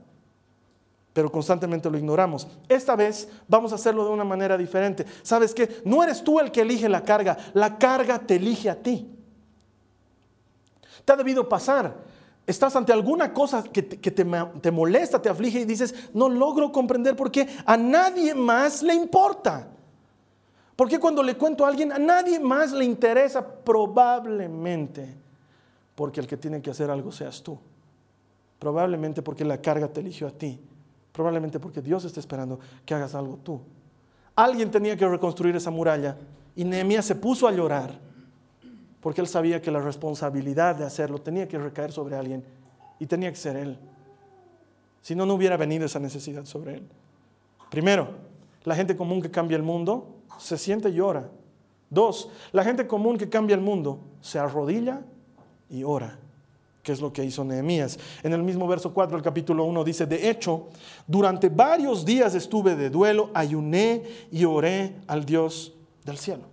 [1.13, 2.49] Pero constantemente lo ignoramos.
[2.69, 5.07] Esta vez vamos a hacerlo de una manera diferente.
[5.23, 5.83] ¿Sabes qué?
[5.85, 9.09] No eres tú el que elige la carga, la carga te elige a ti.
[11.05, 11.95] Te ha debido pasar
[12.47, 17.31] estás ante alguna cosa que, te, molesta, te aflige y dices, no logro comprender por
[17.31, 19.69] qué a nadie más le importa.
[20.77, 23.47] Porque cuando le cuento a alguien, a nadie más le interesa?
[23.47, 25.15] Probablemente
[25.95, 27.59] porque el que tiene que hacer algo seas tú.
[28.59, 30.59] Probablemente porque la carga te eligió a ti.
[31.13, 33.61] Probablemente porque Dios está esperando que hagas algo tú.
[34.35, 36.17] Alguien tenía que reconstruir esa muralla
[36.57, 37.99] y Nehemías se puso a llorar
[39.03, 42.45] porque él sabía que la responsabilidad de hacerlo tenía que recaer sobre alguien
[43.01, 43.77] y tenía que ser él.
[45.03, 46.89] Si no, no hubiera venido esa necesidad sobre él.
[47.69, 48.11] Primero,
[48.63, 51.29] la gente común que cambia el mundo se siente y ora.
[51.91, 55.03] Dos, la gente común que cambia el mundo se arrodilla
[55.69, 56.17] y ora,
[56.85, 57.99] que es lo que hizo Nehemías.
[58.23, 60.69] En el mismo verso 4 del capítulo 1 dice, de hecho,
[61.09, 66.52] durante varios días estuve de duelo, ayuné y oré al Dios del cielo.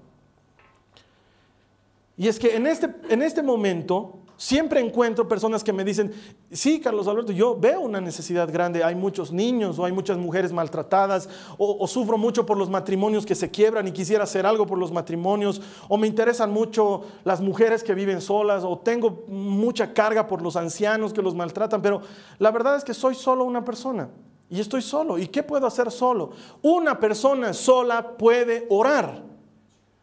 [2.20, 6.12] Y es que en este, en este momento siempre encuentro personas que me dicen,
[6.52, 10.52] sí, Carlos Alberto, yo veo una necesidad grande, hay muchos niños o hay muchas mujeres
[10.52, 14.78] maltratadas, o, sufro mucho por los matrimonios que se quiebran y quisiera hacer algo por
[14.78, 20.28] los matrimonios, o me interesan mucho las mujeres que viven solas, o tengo mucha carga
[20.28, 22.02] por los ancianos que los maltratan, pero
[22.38, 24.10] la verdad es que soy solo una persona.
[24.50, 25.18] Y estoy solo.
[25.18, 26.32] ¿Y qué puedo hacer solo?
[26.64, 29.29] Una persona sola puede orar.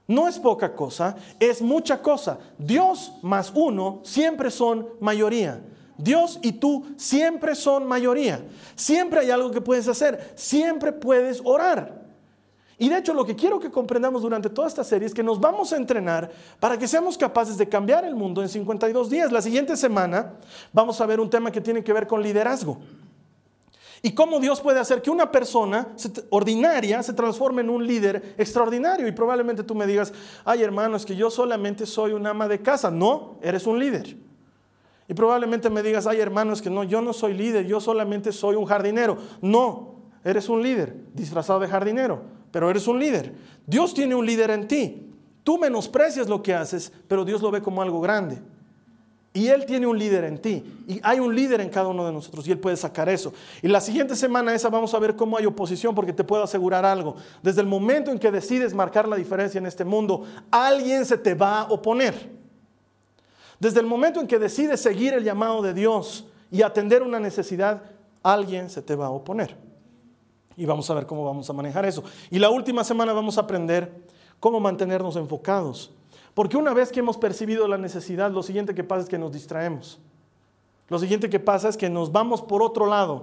[0.09, 2.39] No es poca cosa, es mucha cosa.
[2.59, 5.61] Dios más uno siempre son mayoría.
[5.99, 8.45] Dios y tú siempre son mayoría.
[8.75, 10.33] Siempre hay algo que puedes hacer.
[10.37, 12.07] Siempre puedes orar.
[12.79, 15.41] Y de hecho lo que quiero que comprendamos durante toda esta serie es que nos
[15.41, 19.33] vamos a entrenar para que seamos capaces de cambiar el mundo en 52 días.
[19.33, 20.35] La siguiente semana
[20.73, 22.79] vamos a ver un tema que tiene que ver con liderazgo.
[24.03, 25.89] Y cómo Dios puede hacer que una persona
[26.31, 29.07] ordinaria se transforme en un líder extraordinario.
[29.09, 30.13] Y probablemente tú me digas,
[30.45, 32.91] ay hermano, es que yo solamente soy un ama de casa.
[32.91, 34.17] No, eres un líder.
[35.09, 38.33] Y probablemente me digas, ay hermano, es que no, yo no soy líder, yo solamente
[38.33, 39.17] soy un jardinero.
[39.41, 43.35] No, eres un líder, disfrazado de jardinero, pero eres un líder.
[43.67, 45.13] Dios tiene un líder en ti.
[45.45, 48.39] Tú menosprecias lo que haces, pero Dios lo ve como algo grande.
[49.37, 50.65] Y Él tiene un líder en ti.
[50.89, 52.49] Y hay un líder en cada uno de nosotros.
[52.49, 53.35] Y Él puede sacar eso.
[53.61, 55.95] Y la siguiente semana esa vamos a ver cómo hay oposición.
[55.95, 57.17] Porque te puedo asegurar algo.
[57.43, 61.35] Desde el momento en que decides marcar la diferencia en este mundo, alguien se te
[61.35, 62.31] va a oponer.
[63.61, 67.83] Desde el momento en que decides seguir el llamado de Dios y atender una necesidad,
[68.23, 69.55] alguien se te va a oponer.
[70.57, 72.03] Y vamos a ver cómo vamos a manejar eso.
[72.31, 73.93] Y la última semana vamos a aprender
[74.41, 75.91] cómo mantenernos enfocados
[76.37, 79.33] porque una vez que hemos percibido la necesidad, lo siguiente que pasa es que nos
[79.33, 79.99] distraemos.
[80.91, 83.23] Lo siguiente que pasa es que nos vamos por otro lado.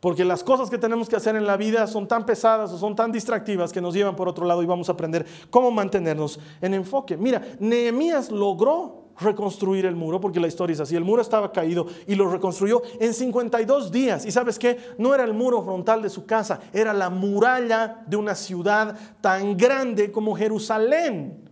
[0.00, 2.96] Porque las cosas que tenemos que hacer en la vida son tan pesadas o son
[2.96, 6.72] tan distractivas que nos llevan por otro lado y vamos a aprender cómo mantenernos en
[6.72, 7.18] enfoque.
[7.18, 11.86] Mira, Nehemías logró reconstruir el muro, porque la historia es así, el muro estaba caído
[12.06, 14.24] y lo reconstruyó en 52 días.
[14.24, 18.16] Y sabes qué, no era el muro frontal de su casa, era la muralla de
[18.16, 21.43] una ciudad tan grande como Jerusalén.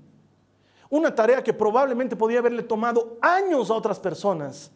[0.93, 4.71] Una tarea que probablemente podía haberle tomado años a otras personas.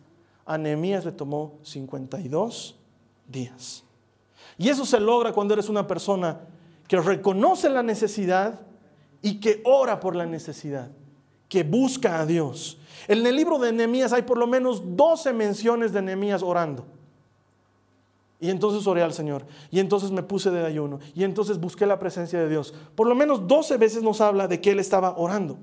[0.46, 2.74] A Nehemías le tomó 52
[3.28, 3.84] días.
[4.56, 6.40] Y eso se logra cuando eres una persona
[6.88, 8.60] que reconoce la necesidad
[9.20, 10.88] y que ora por la necesidad,
[11.50, 12.78] que busca a Dios.
[13.08, 16.86] En el libro de Nehemías hay por lo menos 12 menciones de Nehemías orando.
[18.40, 19.44] Y entonces oré al Señor.
[19.70, 20.98] Y entonces me puse de ayuno.
[21.14, 22.72] Y entonces busqué la presencia de Dios.
[22.94, 25.58] Por lo menos 12 veces nos habla de que Él estaba orando.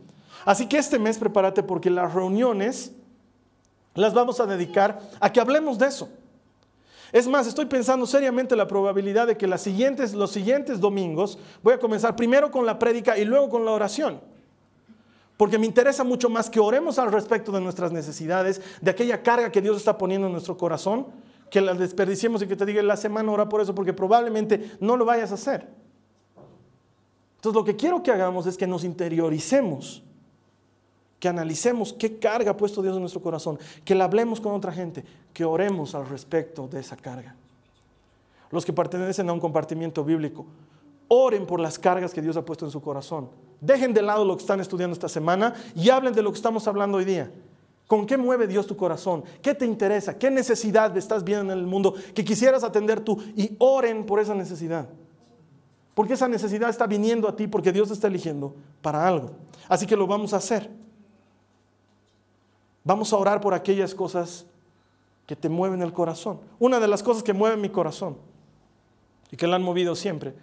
[0.45, 2.93] Así que este mes prepárate porque las reuniones
[3.95, 6.09] las vamos a dedicar a que hablemos de eso.
[7.11, 12.15] Es más, estoy pensando seriamente la probabilidad de que los siguientes domingos voy a comenzar
[12.15, 14.19] primero con la prédica y luego con la oración.
[15.37, 19.51] Porque me interesa mucho más que oremos al respecto de nuestras necesidades, de aquella carga
[19.51, 21.07] que Dios está poniendo en nuestro corazón,
[21.51, 24.97] que la desperdiciemos y que te diga la semana ora por eso, porque probablemente no
[24.97, 25.67] lo vayas a hacer.
[27.35, 30.01] Entonces lo que quiero que hagamos es que nos interioricemos,
[31.23, 34.73] que analicemos qué carga ha puesto Dios en nuestro corazón, que la hablemos con otra
[34.73, 37.33] gente, que oremos al respecto de esa carga.
[38.51, 40.45] Los que pertenecen a un compartimiento bíblico,
[41.07, 43.29] oren por las cargas que Dios ha puesto en su corazón.
[43.61, 46.67] Dejen de lado lo que están estudiando esta semana y hablen de lo que estamos
[46.67, 47.31] hablando hoy día.
[47.87, 49.23] ¿Con qué mueve Dios tu corazón?
[49.41, 50.17] ¿Qué te interesa?
[50.17, 53.17] ¿Qué necesidad estás viendo en el mundo que quisieras atender tú?
[53.37, 54.89] Y oren por esa necesidad.
[55.93, 59.31] Porque esa necesidad está viniendo a ti porque Dios te está eligiendo para algo.
[59.69, 60.82] Así que lo vamos a hacer.
[62.83, 64.45] Vamos a orar por aquellas cosas
[65.25, 66.39] que te mueven el corazón.
[66.59, 68.17] Una de las cosas que mueve mi corazón
[69.31, 70.33] y que la han movido siempre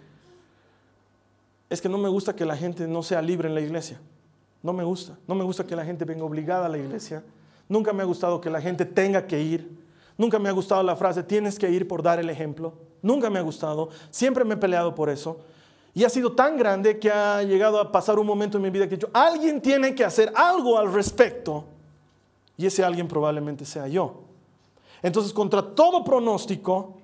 [1.69, 3.99] es que no me gusta que la gente no sea libre en la iglesia.
[4.61, 5.17] No me gusta.
[5.27, 7.23] No me gusta que la gente venga obligada a la iglesia.
[7.69, 9.79] Nunca me ha gustado que la gente tenga que ir.
[10.17, 12.73] Nunca me ha gustado la frase, tienes que ir por dar el ejemplo.
[13.01, 13.89] Nunca me ha gustado.
[14.09, 15.39] Siempre me he peleado por eso.
[15.93, 18.87] Y ha sido tan grande que ha llegado a pasar un momento en mi vida
[18.87, 21.65] que yo, alguien tiene que hacer algo al respecto.
[22.57, 24.21] Y ese alguien probablemente sea yo.
[25.01, 26.97] Entonces, contra todo pronóstico,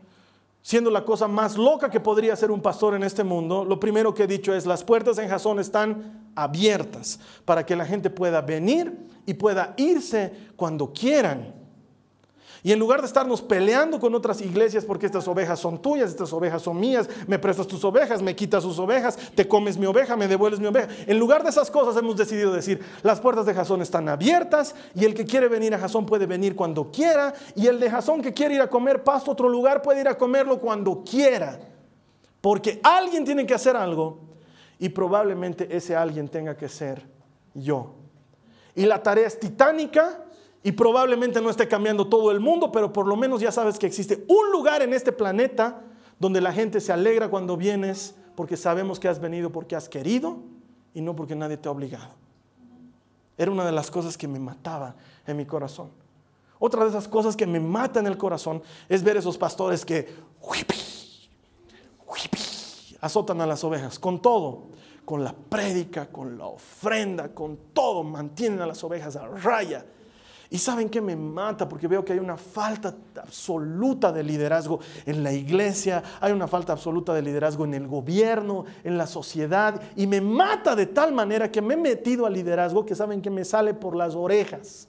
[0.62, 4.14] siendo la cosa más loca que podría ser un pastor en este mundo, lo primero
[4.14, 8.42] que he dicho es, las puertas en Jasón están abiertas para que la gente pueda
[8.42, 11.54] venir y pueda irse cuando quieran.
[12.68, 16.34] Y en lugar de estarnos peleando con otras iglesias porque estas ovejas son tuyas, estas
[16.34, 20.18] ovejas son mías, me prestas tus ovejas, me quitas sus ovejas, te comes mi oveja,
[20.18, 20.90] me devuelves mi oveja.
[21.06, 25.06] En lugar de esas cosas hemos decidido decir, las puertas de Jasón están abiertas y
[25.06, 28.34] el que quiere venir a Jasón puede venir cuando quiera y el de Jasón que
[28.34, 31.62] quiere ir a comer pasto a otro lugar puede ir a comerlo cuando quiera.
[32.42, 34.20] Porque alguien tiene que hacer algo
[34.78, 37.02] y probablemente ese alguien tenga que ser
[37.54, 37.94] yo.
[38.76, 40.26] Y la tarea es titánica
[40.68, 43.88] y probablemente no esté cambiando todo el mundo, pero por lo menos ya sabes que
[43.88, 45.82] existe un lugar en este planeta
[46.20, 50.40] donde la gente se alegra cuando vienes porque sabemos que has venido porque has querido
[50.94, 52.10] y no porque nadie te ha obligado.
[53.38, 55.90] Era una de las cosas que me mataba en mi corazón.
[56.60, 60.14] Otra de esas cosas que me mata en el corazón es ver esos pastores que
[63.00, 64.68] azotan a las ovejas con todo,
[65.06, 69.86] con la prédica, con la ofrenda, con todo, mantienen a las ovejas a raya
[70.50, 75.24] y saben que me mata porque veo que hay una falta absoluta de liderazgo en
[75.24, 79.82] la iglesia, hay una falta absoluta de liderazgo en el gobierno, en la sociedad.
[79.96, 83.30] Y me mata de tal manera que me he metido al liderazgo que saben que
[83.30, 84.88] me sale por las orejas.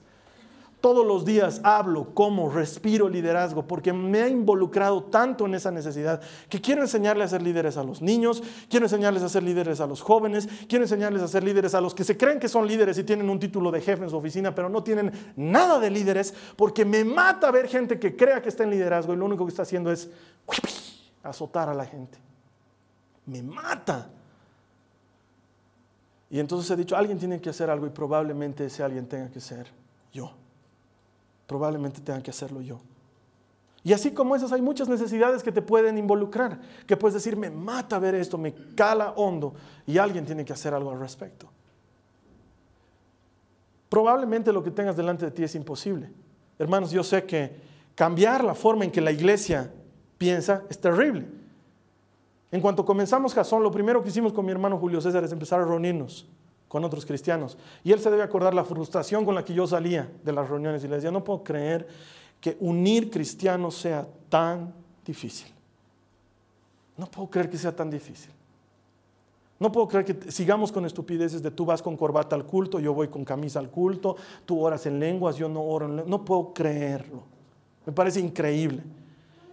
[0.81, 6.21] Todos los días hablo, como, respiro liderazgo, porque me ha involucrado tanto en esa necesidad
[6.47, 9.87] que quiero enseñarles a ser líderes a los niños, quiero enseñarles a ser líderes a
[9.87, 12.97] los jóvenes, quiero enseñarles a ser líderes a los que se creen que son líderes
[12.97, 16.33] y tienen un título de jefe en su oficina, pero no tienen nada de líderes,
[16.55, 19.49] porque me mata ver gente que crea que está en liderazgo y lo único que
[19.49, 20.09] está haciendo es
[21.23, 22.17] azotar a la gente.
[23.25, 24.07] Me mata.
[26.29, 29.41] Y entonces he dicho, alguien tiene que hacer algo y probablemente ese alguien tenga que
[29.41, 29.67] ser
[30.13, 30.31] yo
[31.49, 32.79] probablemente tenga que hacerlo yo.
[33.83, 37.49] Y así como esas hay muchas necesidades que te pueden involucrar, que puedes decir, me
[37.49, 39.55] mata ver esto, me cala hondo,
[39.87, 41.49] y alguien tiene que hacer algo al respecto.
[43.89, 46.11] Probablemente lo que tengas delante de ti es imposible.
[46.59, 47.55] Hermanos, yo sé que
[47.95, 49.73] cambiar la forma en que la iglesia
[50.19, 51.25] piensa es terrible.
[52.51, 55.61] En cuanto comenzamos Jasón, lo primero que hicimos con mi hermano Julio César es empezar
[55.61, 56.27] a reunirnos
[56.69, 57.57] con otros cristianos.
[57.83, 60.81] Y él se debe acordar la frustración con la que yo salía de las reuniones
[60.83, 61.87] y le decía, no puedo creer
[62.39, 64.73] que unir cristianos sea tan
[65.05, 65.51] difícil.
[66.95, 68.31] No puedo creer que sea tan difícil.
[69.59, 72.93] No puedo creer que sigamos con estupideces de tú vas con corbata al culto, yo
[72.93, 76.09] voy con camisa al culto, tú oras en lenguas, yo no oro en lenguas.
[76.09, 77.23] No puedo creerlo.
[77.85, 78.83] Me parece increíble.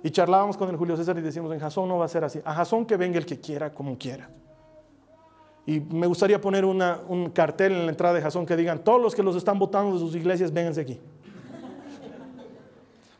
[0.05, 2.41] Y charlábamos con el Julio César y decimos, en Jasón no va a ser así.
[2.45, 4.29] A Jasón que venga el que quiera, como quiera.
[5.67, 9.15] Y me gustaría poner un cartel en la entrada de Jasón que digan, todos los
[9.15, 11.01] que los están votando de sus iglesias, vénganse aquí.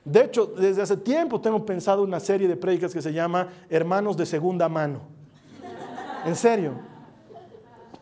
[0.05, 4.17] De hecho, desde hace tiempo tengo pensado una serie de prédicas que se llama Hermanos
[4.17, 5.01] de Segunda Mano.
[6.25, 6.96] En serio.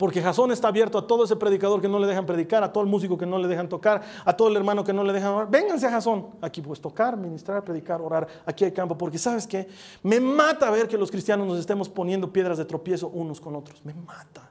[0.04, 2.84] Porque Jasón está abierto a todo ese predicador que no le dejan predicar, a todo
[2.84, 5.30] el músico que no le dejan tocar, a todo el hermano que no le dejan
[5.30, 5.50] orar.
[5.50, 6.26] Vénganse a Jasón.
[6.42, 8.28] Aquí pues tocar, ministrar, predicar, orar.
[8.44, 8.98] Aquí hay campo.
[8.98, 9.66] Porque sabes qué?
[10.02, 13.82] Me mata ver que los cristianos nos estemos poniendo piedras de tropiezo unos con otros.
[13.82, 14.50] Me mata.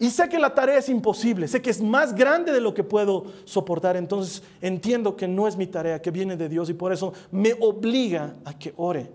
[0.00, 2.82] Y sé que la tarea es imposible, sé que es más grande de lo que
[2.82, 6.92] puedo soportar, entonces entiendo que no es mi tarea, que viene de Dios y por
[6.92, 9.12] eso me obliga a que ore,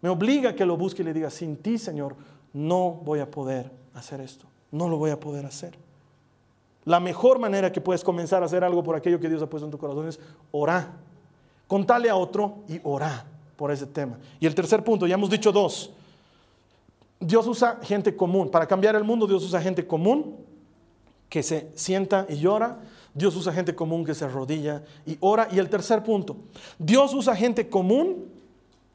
[0.00, 2.16] me obliga a que lo busque y le diga, sin ti Señor,
[2.54, 4.46] no voy a poder hacer esto.
[4.70, 5.76] No lo voy a poder hacer.
[6.86, 9.66] la mejor manera que puedes comenzar a hacer algo por aquello que Dios ha puesto
[9.66, 10.18] en tu corazón es
[10.50, 10.88] orar.
[11.68, 14.18] Contale a otro y orar por ese tema.
[14.40, 15.92] Y el tercer punto, ya hemos dicho dos.
[17.20, 18.48] Dios usa gente común.
[18.50, 20.36] Para cambiar el mundo, Dios usa gente común
[21.28, 22.78] que se sienta y llora.
[23.12, 25.48] Dios usa gente común que se arrodilla y ora.
[25.52, 26.36] Y el tercer punto,
[26.78, 28.30] Dios usa gente común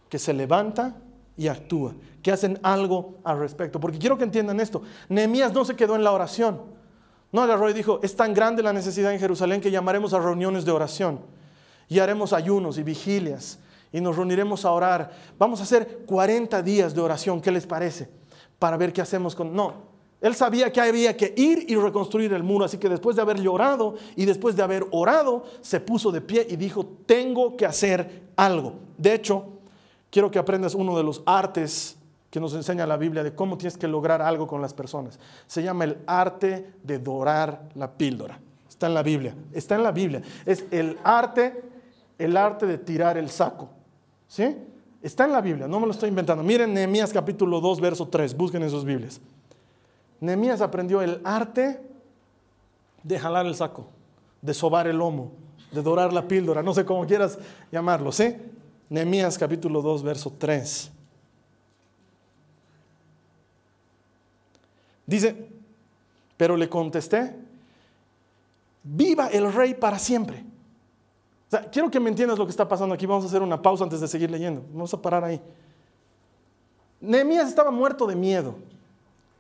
[0.09, 0.95] que se levanta
[1.38, 3.80] y actúa, que hacen algo al respecto.
[3.80, 4.82] Porque quiero que entiendan esto.
[5.10, 6.62] Nehemías no se quedó en la oración.
[7.32, 10.63] No agarró y dijo, es tan grande la necesidad en Jerusalén que llamaremos a reuniones
[10.63, 11.19] de oración
[11.88, 13.60] y haremos ayunos y vigilias
[13.91, 15.12] y nos reuniremos a orar.
[15.38, 18.10] Vamos a hacer 40 días de oración, ¿qué les parece?
[18.60, 19.54] Para ver qué hacemos con...
[19.54, 19.74] No,
[20.21, 23.39] él sabía que había que ir y reconstruir el muro, así que después de haber
[23.39, 28.24] llorado y después de haber orado, se puso de pie y dijo, tengo que hacer
[28.36, 28.76] algo.
[28.98, 29.54] De hecho,
[30.15, 31.97] quiero que aprendas uno de los artes
[32.30, 35.19] que nos enseña la Biblia de cómo tienes que lograr algo con las personas.
[35.45, 38.39] Se llama el arte de dorar la píldora.
[38.69, 40.21] Está en la Biblia, está en la Biblia.
[40.45, 41.62] Es el arte,
[42.17, 43.67] el arte de tirar el saco.
[44.30, 44.56] ¿Sí?
[45.01, 46.45] Está en la Biblia, no me lo estoy inventando.
[46.45, 49.19] Miren Nehemías capítulo 2, verso 3, busquen en sus Biblias.
[50.21, 51.82] Nehemías aprendió el arte
[53.04, 53.88] de jalar el saco,
[54.41, 55.34] de sobar el lomo,
[55.73, 57.38] de dorar la píldora, no sé cómo quieras
[57.69, 58.34] llamarlo, ¿sí?
[58.89, 60.91] Nehemías capítulo 2, verso 3.
[65.08, 65.50] Dice,
[66.38, 67.36] pero le contesté,
[68.84, 70.43] viva el rey para siempre.
[71.48, 73.06] O sea, quiero que me entiendas lo que está pasando aquí.
[73.06, 74.63] Vamos a hacer una pausa antes de seguir leyendo.
[74.71, 75.39] Vamos a parar ahí.
[77.00, 78.56] Nehemías estaba muerto de miedo.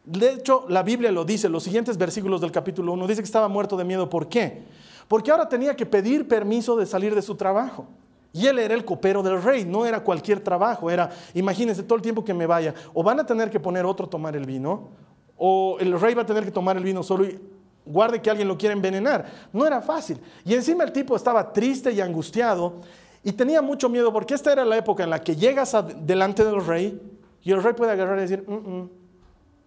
[0.05, 3.47] De hecho, la Biblia lo dice, los siguientes versículos del capítulo 1 dice que estaba
[3.47, 4.07] muerto de miedo.
[4.07, 4.63] ¿Por qué?
[5.07, 7.87] Porque ahora tenía que pedir permiso de salir de su trabajo.
[8.35, 12.01] Y él era el copero del rey, no era cualquier trabajo, era, imagínense, todo el
[12.01, 14.89] tiempo que me vaya, o van a tener que poner otro a tomar el vino,
[15.37, 17.39] o el rey va a tener que tomar el vino solo y
[17.85, 19.25] guarde que alguien lo quiera envenenar.
[19.53, 20.19] No era fácil.
[20.43, 22.81] Y encima el tipo estaba triste y angustiado
[23.23, 26.65] y tenía mucho miedo porque esta era la época en la que llegas delante del
[26.65, 27.01] rey
[27.41, 28.89] y el rey puede agarrar y decir, mm, mm,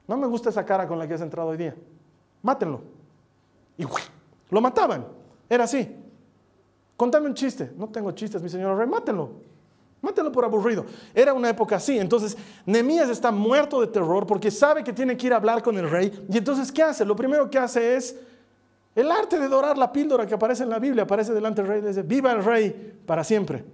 [0.08, 1.74] no me gusta esa cara con la que has entrado hoy día,
[2.42, 2.82] mátenlo.
[3.78, 3.84] Y
[4.50, 5.06] lo mataban.
[5.48, 6.04] Era así.
[6.98, 7.70] Contame un chiste.
[7.76, 9.30] No tengo chistes, mi señor rey, mátenlo.
[10.02, 10.84] Mátelo por aburrido.
[11.14, 11.96] Era una época así.
[11.96, 15.78] Entonces, Nemías está muerto de terror porque sabe que tiene que ir a hablar con
[15.78, 16.26] el rey.
[16.28, 17.04] Y entonces, ¿qué hace?
[17.04, 18.16] Lo primero que hace es
[18.96, 21.04] el arte de dorar la píldora que aparece en la Biblia.
[21.04, 23.64] Aparece delante del rey y dice, viva el rey para siempre.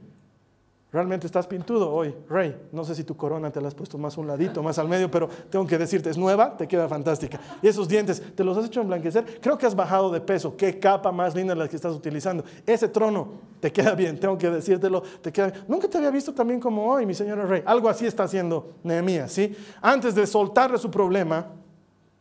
[0.94, 2.56] Realmente estás pintudo hoy, rey.
[2.70, 5.10] No sé si tu corona te la has puesto más un ladito, más al medio,
[5.10, 7.40] pero tengo que decirte, es nueva, te queda fantástica.
[7.60, 9.40] Y esos dientes, ¿te los has hecho emblanquecer?
[9.40, 10.56] Creo que has bajado de peso.
[10.56, 12.44] Qué capa más linda la que estás utilizando.
[12.64, 13.26] Ese trono
[13.58, 17.04] te queda bien, tengo que decírtelo, te queda Nunca te había visto también como hoy,
[17.06, 17.64] mi señora rey.
[17.66, 19.52] Algo así está haciendo Nehemías, ¿sí?
[19.82, 21.48] Antes de soltarle su problema,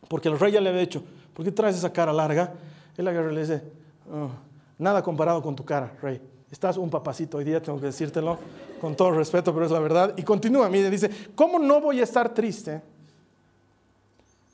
[0.08, 1.00] porque el rey ya le había dicho,
[1.32, 2.52] ¿por qué traes esa cara larga?
[2.96, 3.62] Él agarra y le dice,
[4.10, 4.30] oh,
[4.78, 8.38] nada comparado con tu cara, rey Estás un papacito hoy día, tengo que decírtelo
[8.80, 10.14] con todo respeto, pero es la verdad.
[10.16, 12.80] Y continúa, mire, dice, ¿cómo no voy a estar triste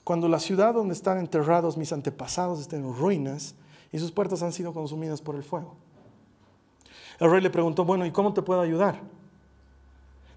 [0.02, 3.54] cuando la ciudad donde están enterrados mis antepasados está en ruinas
[3.92, 5.74] y sus puertas han sido consumidas por el fuego?
[7.18, 8.98] El rey le preguntó, bueno, ¿y cómo te puedo ayudar?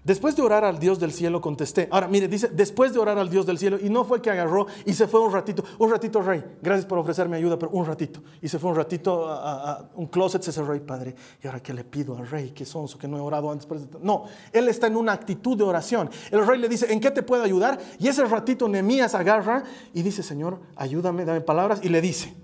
[0.04, 1.88] Después de orar al Dios del cielo contesté.
[1.90, 4.66] Ahora, mire, dice, después de orar al Dios del cielo, y no fue que agarró
[4.84, 8.20] y se fue un ratito, un ratito, rey, gracias por ofrecerme ayuda, pero un ratito.
[8.42, 11.72] Y se fue un ratito a, un closet, se cerró, y padre, ¿y ahora qué
[11.72, 12.50] le pido al rey?
[12.50, 13.66] ¿Qué sonso que no he orado antes?
[14.02, 16.10] No, él está en una actitud de oración.
[16.30, 17.78] El rey le dice, ¿en qué te puedo ayudar?
[17.98, 19.64] Y ese ratito Nemías agarra
[19.94, 22.34] y dice, Señor, ayúdame, dame palabras, y le dice,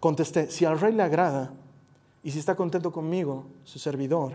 [0.00, 1.54] contesté, si al rey le agrada
[2.22, 4.34] y si está contento conmigo, su servidor,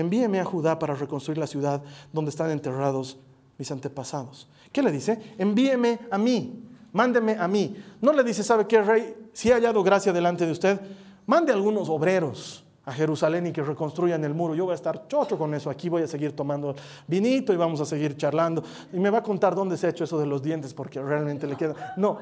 [0.00, 1.82] envíeme a Judá para reconstruir la ciudad
[2.12, 3.18] donde están enterrados
[3.58, 4.48] mis antepasados.
[4.72, 5.34] ¿Qué le dice?
[5.38, 7.76] Envíeme a mí, mándeme a mí.
[8.00, 9.14] No le dice, ¿sabe qué, rey?
[9.32, 10.80] Si he hallado gracia delante de usted,
[11.26, 14.54] mande algunos obreros a Jerusalén y que reconstruyan el muro.
[14.54, 15.68] Yo voy a estar chocho con eso.
[15.68, 16.74] Aquí voy a seguir tomando
[17.06, 18.62] vinito y vamos a seguir charlando.
[18.92, 21.46] Y me va a contar dónde se ha hecho eso de los dientes porque realmente
[21.46, 21.94] le queda.
[21.96, 22.18] No.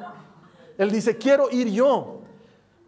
[0.76, 2.22] Él dice, quiero ir yo.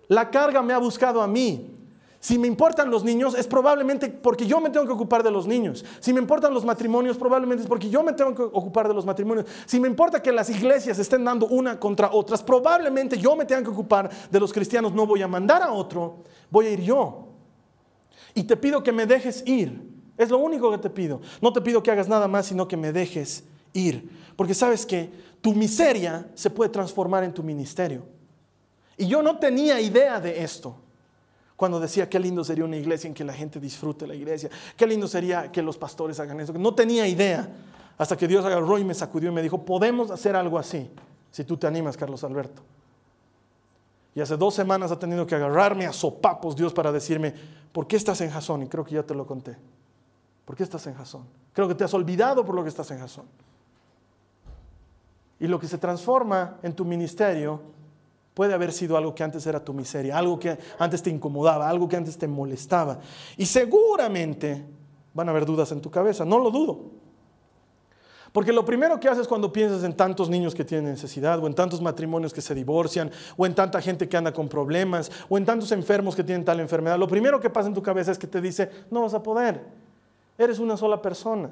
[0.08, 1.77] La carga me ha buscado a mí.
[2.20, 5.46] Si me importan los niños, es probablemente porque yo me tengo que ocupar de los
[5.46, 5.84] niños.
[6.00, 9.06] Si me importan los matrimonios, probablemente es porque yo me tengo que ocupar de los
[9.06, 9.46] matrimonios.
[9.66, 13.62] Si me importa que las iglesias estén dando una contra otras, probablemente yo me tenga
[13.62, 14.92] que ocupar de los cristianos.
[14.92, 17.28] No voy a mandar a otro, voy a ir yo.
[18.34, 19.80] Y te pido que me dejes ir.
[20.16, 21.20] Es lo único que te pido.
[21.40, 24.10] No te pido que hagas nada más, sino que me dejes ir.
[24.34, 25.08] Porque sabes que
[25.40, 28.02] tu miseria se puede transformar en tu ministerio.
[28.96, 30.74] Y yo no tenía idea de esto
[31.58, 34.86] cuando decía qué lindo sería una iglesia en que la gente disfrute la iglesia, qué
[34.86, 36.52] lindo sería que los pastores hagan eso.
[36.52, 37.48] No tenía idea
[37.98, 40.88] hasta que Dios agarró y me sacudió y me dijo, podemos hacer algo así,
[41.32, 42.62] si tú te animas, Carlos Alberto.
[44.14, 47.34] Y hace dos semanas ha tenido que agarrarme a sopapos Dios para decirme,
[47.72, 48.62] ¿por qué estás en Jasón?
[48.62, 49.56] Y creo que ya te lo conté.
[50.44, 51.24] ¿Por qué estás en Jasón?
[51.52, 53.26] Creo que te has olvidado por lo que estás en Jasón.
[55.40, 57.60] Y lo que se transforma en tu ministerio
[58.38, 61.88] puede haber sido algo que antes era tu miseria, algo que antes te incomodaba, algo
[61.88, 63.00] que antes te molestaba.
[63.36, 64.64] Y seguramente
[65.12, 66.84] van a haber dudas en tu cabeza, no lo dudo.
[68.30, 71.54] Porque lo primero que haces cuando piensas en tantos niños que tienen necesidad, o en
[71.54, 75.44] tantos matrimonios que se divorcian, o en tanta gente que anda con problemas, o en
[75.44, 78.28] tantos enfermos que tienen tal enfermedad, lo primero que pasa en tu cabeza es que
[78.28, 79.64] te dice, no vas a poder,
[80.38, 81.50] eres una sola persona.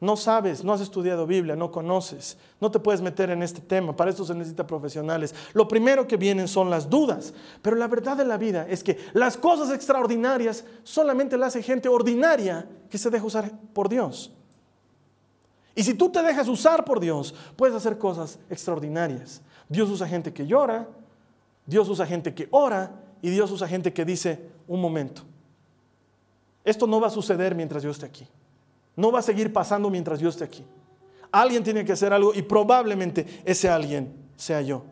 [0.00, 3.94] No sabes, no has estudiado Biblia, no conoces, no te puedes meter en este tema,
[3.94, 5.34] para esto se necesita profesionales.
[5.52, 8.96] Lo primero que vienen son las dudas, pero la verdad de la vida es que
[9.12, 14.32] las cosas extraordinarias solamente las hace gente ordinaria que se deja usar por Dios.
[15.74, 19.42] Y si tú te dejas usar por Dios, puedes hacer cosas extraordinarias.
[19.68, 20.88] Dios usa gente que llora,
[21.66, 22.90] Dios usa gente que ora
[23.20, 25.22] y Dios usa gente que dice, un momento,
[26.64, 28.26] esto no va a suceder mientras yo esté aquí.
[29.00, 30.62] No va a seguir pasando mientras yo esté aquí.
[31.32, 34.82] Alguien tiene que hacer algo y probablemente ese alguien sea yo.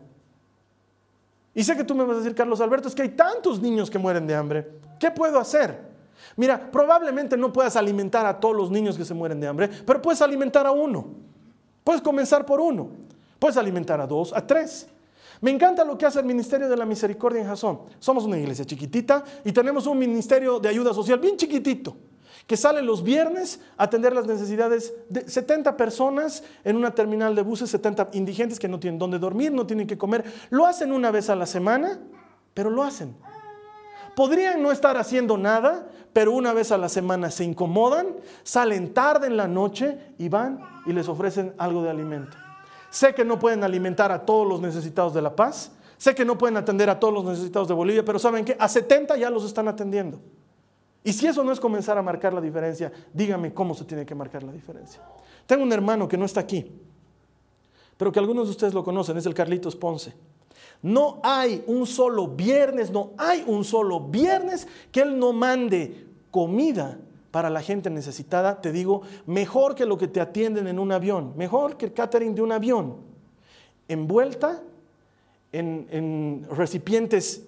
[1.53, 3.87] Y sé que tú me vas a decir, Carlos Alberto, es que hay tantos niños
[3.87, 4.67] que mueren de hambre.
[4.99, 5.89] ¿Qué puedo hacer?
[6.35, 10.01] Mira, probablemente no puedas alimentar a todos los niños que se mueren de hambre, pero
[10.01, 11.09] puedes alimentar a uno.
[11.83, 12.89] Puedes comenzar por uno.
[13.37, 14.87] Puedes alimentar a dos, a tres.
[15.39, 17.81] Me encanta lo que hace el Ministerio de la Misericordia en Jasón.
[17.99, 21.95] Somos una iglesia chiquitita y tenemos un ministerio de ayuda social bien chiquitito
[22.49, 27.43] que sale los viernes a atender las necesidades de 70 personas en una terminal de
[27.43, 30.25] buses, 70 indigentes que no tienen dónde dormir, no tienen que comer.
[30.49, 31.99] Lo hacen una vez a la semana,
[32.55, 33.15] pero lo hacen.
[34.15, 39.27] Podrían no estar haciendo nada, pero una vez a la semana se incomodan, salen tarde
[39.27, 42.35] en la noche y van y les ofrecen algo de alimento.
[42.89, 46.35] Sé que no pueden alimentar a todos los necesitados de La Paz, sé que no
[46.35, 48.57] pueden atender a todos los necesitados de Bolivia, pero ¿saben qué?
[48.59, 50.19] A 70 ya los están atendiendo.
[51.03, 54.15] Y si eso no es comenzar a marcar la diferencia, dígame cómo se tiene que
[54.15, 55.01] marcar la diferencia.
[55.45, 56.71] Tengo un hermano que no está aquí,
[57.97, 60.13] pero que algunos de ustedes lo conocen, es el Carlitos Ponce.
[60.81, 66.99] No hay un solo viernes, no hay un solo viernes que Él no mande comida
[67.31, 71.33] para la gente necesitada, te digo, mejor que lo que te atienden en un avión,
[71.35, 72.97] mejor que el catering de un avión,
[73.87, 74.63] envuelta
[75.51, 77.45] en, en recipientes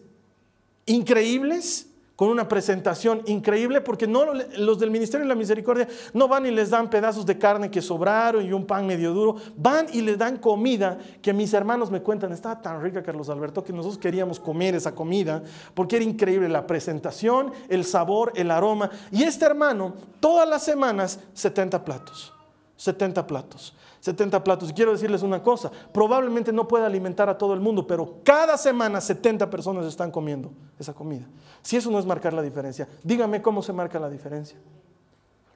[0.86, 1.91] increíbles
[2.22, 6.52] con una presentación increíble, porque no, los del Ministerio de la Misericordia no van y
[6.52, 10.20] les dan pedazos de carne que sobraron y un pan medio duro, van y les
[10.20, 14.40] dan comida que mis hermanos me cuentan, estaba tan rica Carlos Alberto que nosotros queríamos
[14.40, 15.42] comer esa comida,
[15.74, 18.92] porque era increíble la presentación, el sabor, el aroma.
[19.10, 22.36] Y este hermano, todas las semanas, 70 platos,
[22.82, 23.76] 70 platos.
[24.00, 24.74] 70 platos.
[24.74, 29.00] Quiero decirles una cosa, probablemente no pueda alimentar a todo el mundo, pero cada semana
[29.00, 31.28] 70 personas están comiendo esa comida.
[31.62, 34.58] Si eso no es marcar la diferencia, dígame cómo se marca la diferencia.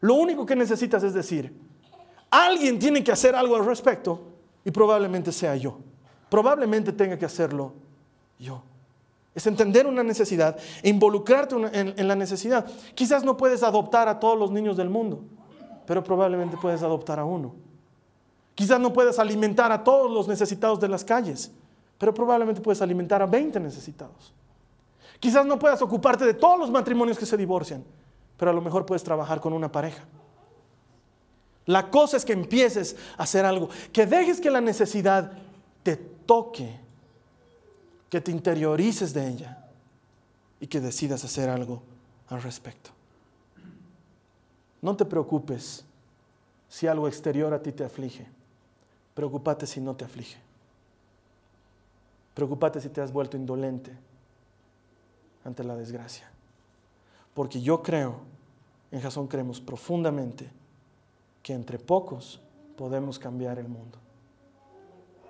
[0.01, 1.51] Lo único que necesitas es decir,
[2.29, 4.21] alguien tiene que hacer algo al respecto
[4.63, 5.79] y probablemente sea yo.
[6.29, 7.73] Probablemente tenga que hacerlo
[8.37, 8.61] yo.
[9.33, 12.67] Es entender una necesidad e involucrarte en, la necesidad.
[12.93, 15.23] Quizás no puedes adoptar a todos los niños del mundo,
[15.85, 17.53] pero probablemente puedes adoptar a uno.
[18.55, 21.51] Quizás no puedes alimentar a todos los necesitados de las calles,
[21.97, 24.33] pero probablemente puedes alimentar a 20 necesitados.
[25.19, 27.83] Quizás no puedas ocuparte de todos los matrimonios que se divorcian,
[28.37, 30.03] pero a lo mejor puedes trabajar con una pareja.
[31.65, 35.31] La cosa es que empieces a hacer algo, que dejes que la necesidad
[35.83, 36.79] te toque,
[38.09, 39.65] que te interiorices de ella
[40.59, 41.81] y que decidas hacer algo
[42.29, 42.91] al respecto.
[44.85, 45.83] No te preocupes
[46.69, 48.27] si algo exterior a ti te aflige.
[49.15, 50.37] Preocúpate si no te aflige.
[52.35, 53.97] Preocúpate si te has vuelto indolente
[55.43, 56.29] ante la desgracia.
[57.33, 58.17] Porque yo creo,
[58.91, 60.51] en Jasón creemos profundamente,
[61.41, 62.39] que entre pocos
[62.77, 63.97] podemos cambiar el mundo.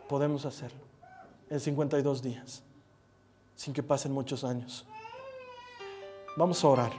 [0.10, 0.82] Podemos hacerlo
[1.50, 2.62] en 52 días,
[3.56, 4.86] sin que pasen muchos años.
[6.36, 6.92] Vamos a orar.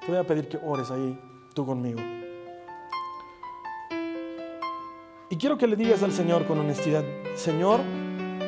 [0.00, 1.16] Te voy a pedir que ores ahí
[1.56, 2.00] tú conmigo.
[5.30, 7.02] Y quiero que le digas al Señor con honestidad,
[7.34, 7.80] Señor,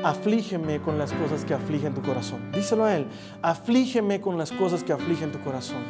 [0.04, 2.52] aflígeme con las cosas que afligen tu corazón.
[2.52, 3.06] Díselo a Él,
[3.42, 5.82] aflígeme con las cosas que afligen tu corazón.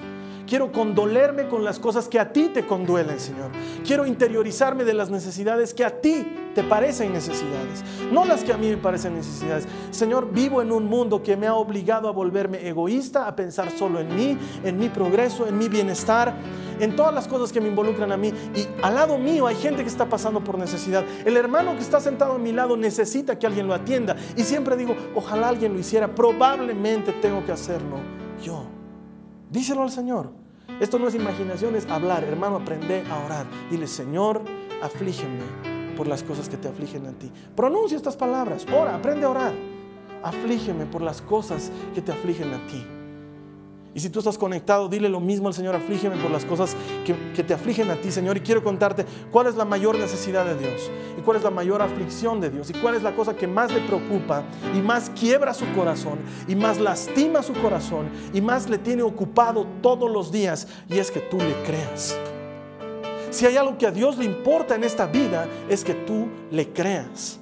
[0.46, 3.50] Quiero condolerme con las cosas que a ti te conduelen, Señor.
[3.84, 6.24] Quiero interiorizarme de las necesidades que a ti
[6.58, 9.68] te parecen necesidades, no las que a mí me parecen necesidades.
[9.92, 14.00] Señor, vivo en un mundo que me ha obligado a volverme egoísta, a pensar solo
[14.00, 16.34] en mí, en mi progreso, en mi bienestar,
[16.80, 18.32] en todas las cosas que me involucran a mí.
[18.56, 21.04] Y al lado mío hay gente que está pasando por necesidad.
[21.24, 24.16] El hermano que está sentado a mi lado necesita que alguien lo atienda.
[24.36, 26.12] Y siempre digo, ojalá alguien lo hiciera.
[26.12, 27.98] Probablemente tengo que hacerlo
[28.42, 28.64] yo.
[29.48, 30.32] Díselo al Señor.
[30.80, 32.24] Esto no es imaginación, es hablar.
[32.24, 33.46] Hermano, aprende a orar.
[33.70, 34.42] Dile, Señor,
[34.82, 35.67] aflígeme
[35.98, 37.28] por las cosas que te afligen a ti.
[37.56, 38.64] Pronuncia estas palabras.
[38.72, 39.52] Ora, aprende a orar.
[40.22, 42.86] Aflígeme por las cosas que te afligen a ti.
[43.94, 47.42] Y si tú estás conectado, dile lo mismo al Señor, aflígeme por las cosas que,
[47.42, 48.36] te afligen a ti, Señor.
[48.36, 50.88] Y quiero contarte cuál es la mayor necesidad de Dios
[51.18, 53.72] y cuál es la mayor aflicción de Dios y cuál es la cosa que más
[53.72, 54.44] le preocupa
[54.76, 59.66] y más quiebra su corazón y más lastima su corazón y más le tiene ocupado
[59.82, 60.68] todos los días.
[60.88, 62.16] Y es que tú le creas.
[63.30, 66.68] Si hay algo que a Dios le importa en esta vida, es que tú le
[66.72, 67.38] creas.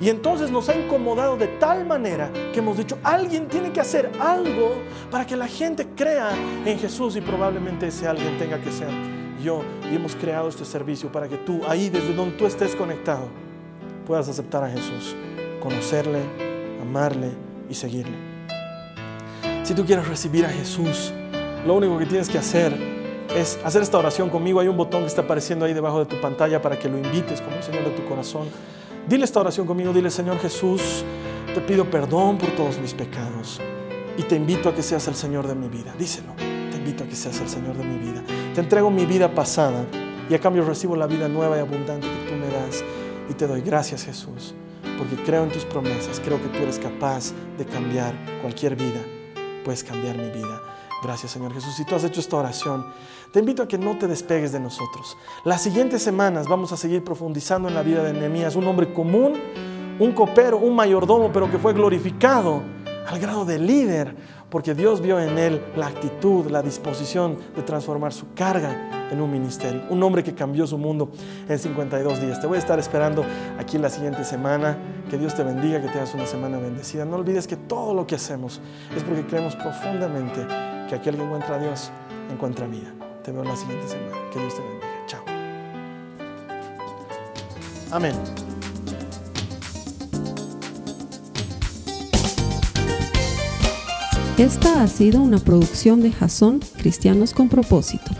[0.00, 4.10] Y entonces nos ha incomodado de tal manera que hemos dicho, alguien tiene que hacer
[4.20, 4.76] algo
[5.10, 6.30] para que la gente crea
[6.64, 8.88] en Jesús y probablemente ese alguien tenga que ser
[9.42, 9.62] yo.
[9.90, 13.28] Y hemos creado este servicio para que tú, ahí desde donde tú estés conectado,
[14.06, 15.16] puedas aceptar a Jesús,
[15.60, 16.20] conocerle,
[16.80, 17.30] amarle
[17.68, 18.16] y seguirle.
[19.64, 21.12] Si tú quieres recibir a Jesús,
[21.66, 22.97] lo único que tienes que hacer
[23.34, 24.60] es hacer esta oración conmigo.
[24.60, 27.40] Hay un botón que está apareciendo ahí debajo de tu pantalla para que lo invites
[27.40, 28.48] como el Señor de tu corazón.
[29.08, 31.04] Dile esta oración conmigo, dile Señor Jesús,
[31.54, 33.60] te pido perdón por todos mis pecados
[34.18, 35.94] y te invito a que seas el Señor de mi vida.
[35.98, 38.22] Díselo, te invito a que seas el Señor de mi vida.
[38.54, 39.84] Te entrego mi vida pasada
[40.28, 42.84] y a cambio recibo la vida nueva y abundante que tú me das
[43.30, 44.54] y te doy gracias Jesús,
[44.98, 49.00] porque creo en tus promesas, creo que tú eres capaz de cambiar cualquier vida,
[49.64, 50.62] puedes cambiar mi vida.
[51.02, 51.74] Gracias Señor Jesús.
[51.76, 52.84] Si tú has hecho esta oración,
[53.32, 55.16] te invito a que no te despegues de nosotros.
[55.44, 59.34] Las siguientes semanas vamos a seguir profundizando en la vida de Nehemías, un hombre común,
[59.98, 62.62] un copero, un mayordomo, pero que fue glorificado
[63.06, 64.14] al grado de líder,
[64.50, 69.30] porque Dios vio en él la actitud, la disposición de transformar su carga en un
[69.30, 69.82] ministerio.
[69.88, 71.10] Un hombre que cambió su mundo
[71.48, 72.40] en 52 días.
[72.40, 73.24] Te voy a estar esperando
[73.58, 74.76] aquí la siguiente semana.
[75.10, 77.04] Que Dios te bendiga, que tengas una semana bendecida.
[77.04, 78.60] No olvides que todo lo que hacemos
[78.94, 80.46] es porque creemos profundamente
[80.88, 81.90] que aquel que encuentra a Dios
[82.30, 83.07] encuentra vida.
[83.28, 84.16] Te veo la siguiente semana.
[84.32, 84.86] Que Dios te bendiga.
[85.06, 85.20] Chao.
[87.90, 88.14] Amén.
[94.38, 98.12] Esta ha sido una producción de Jason Cristianos con Propósito.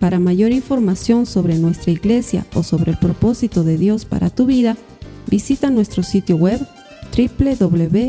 [0.00, 4.76] Para mayor información sobre nuestra iglesia o sobre el propósito de Dios para tu vida,
[5.28, 6.58] visita nuestro sitio web
[7.16, 8.08] www.jason.info.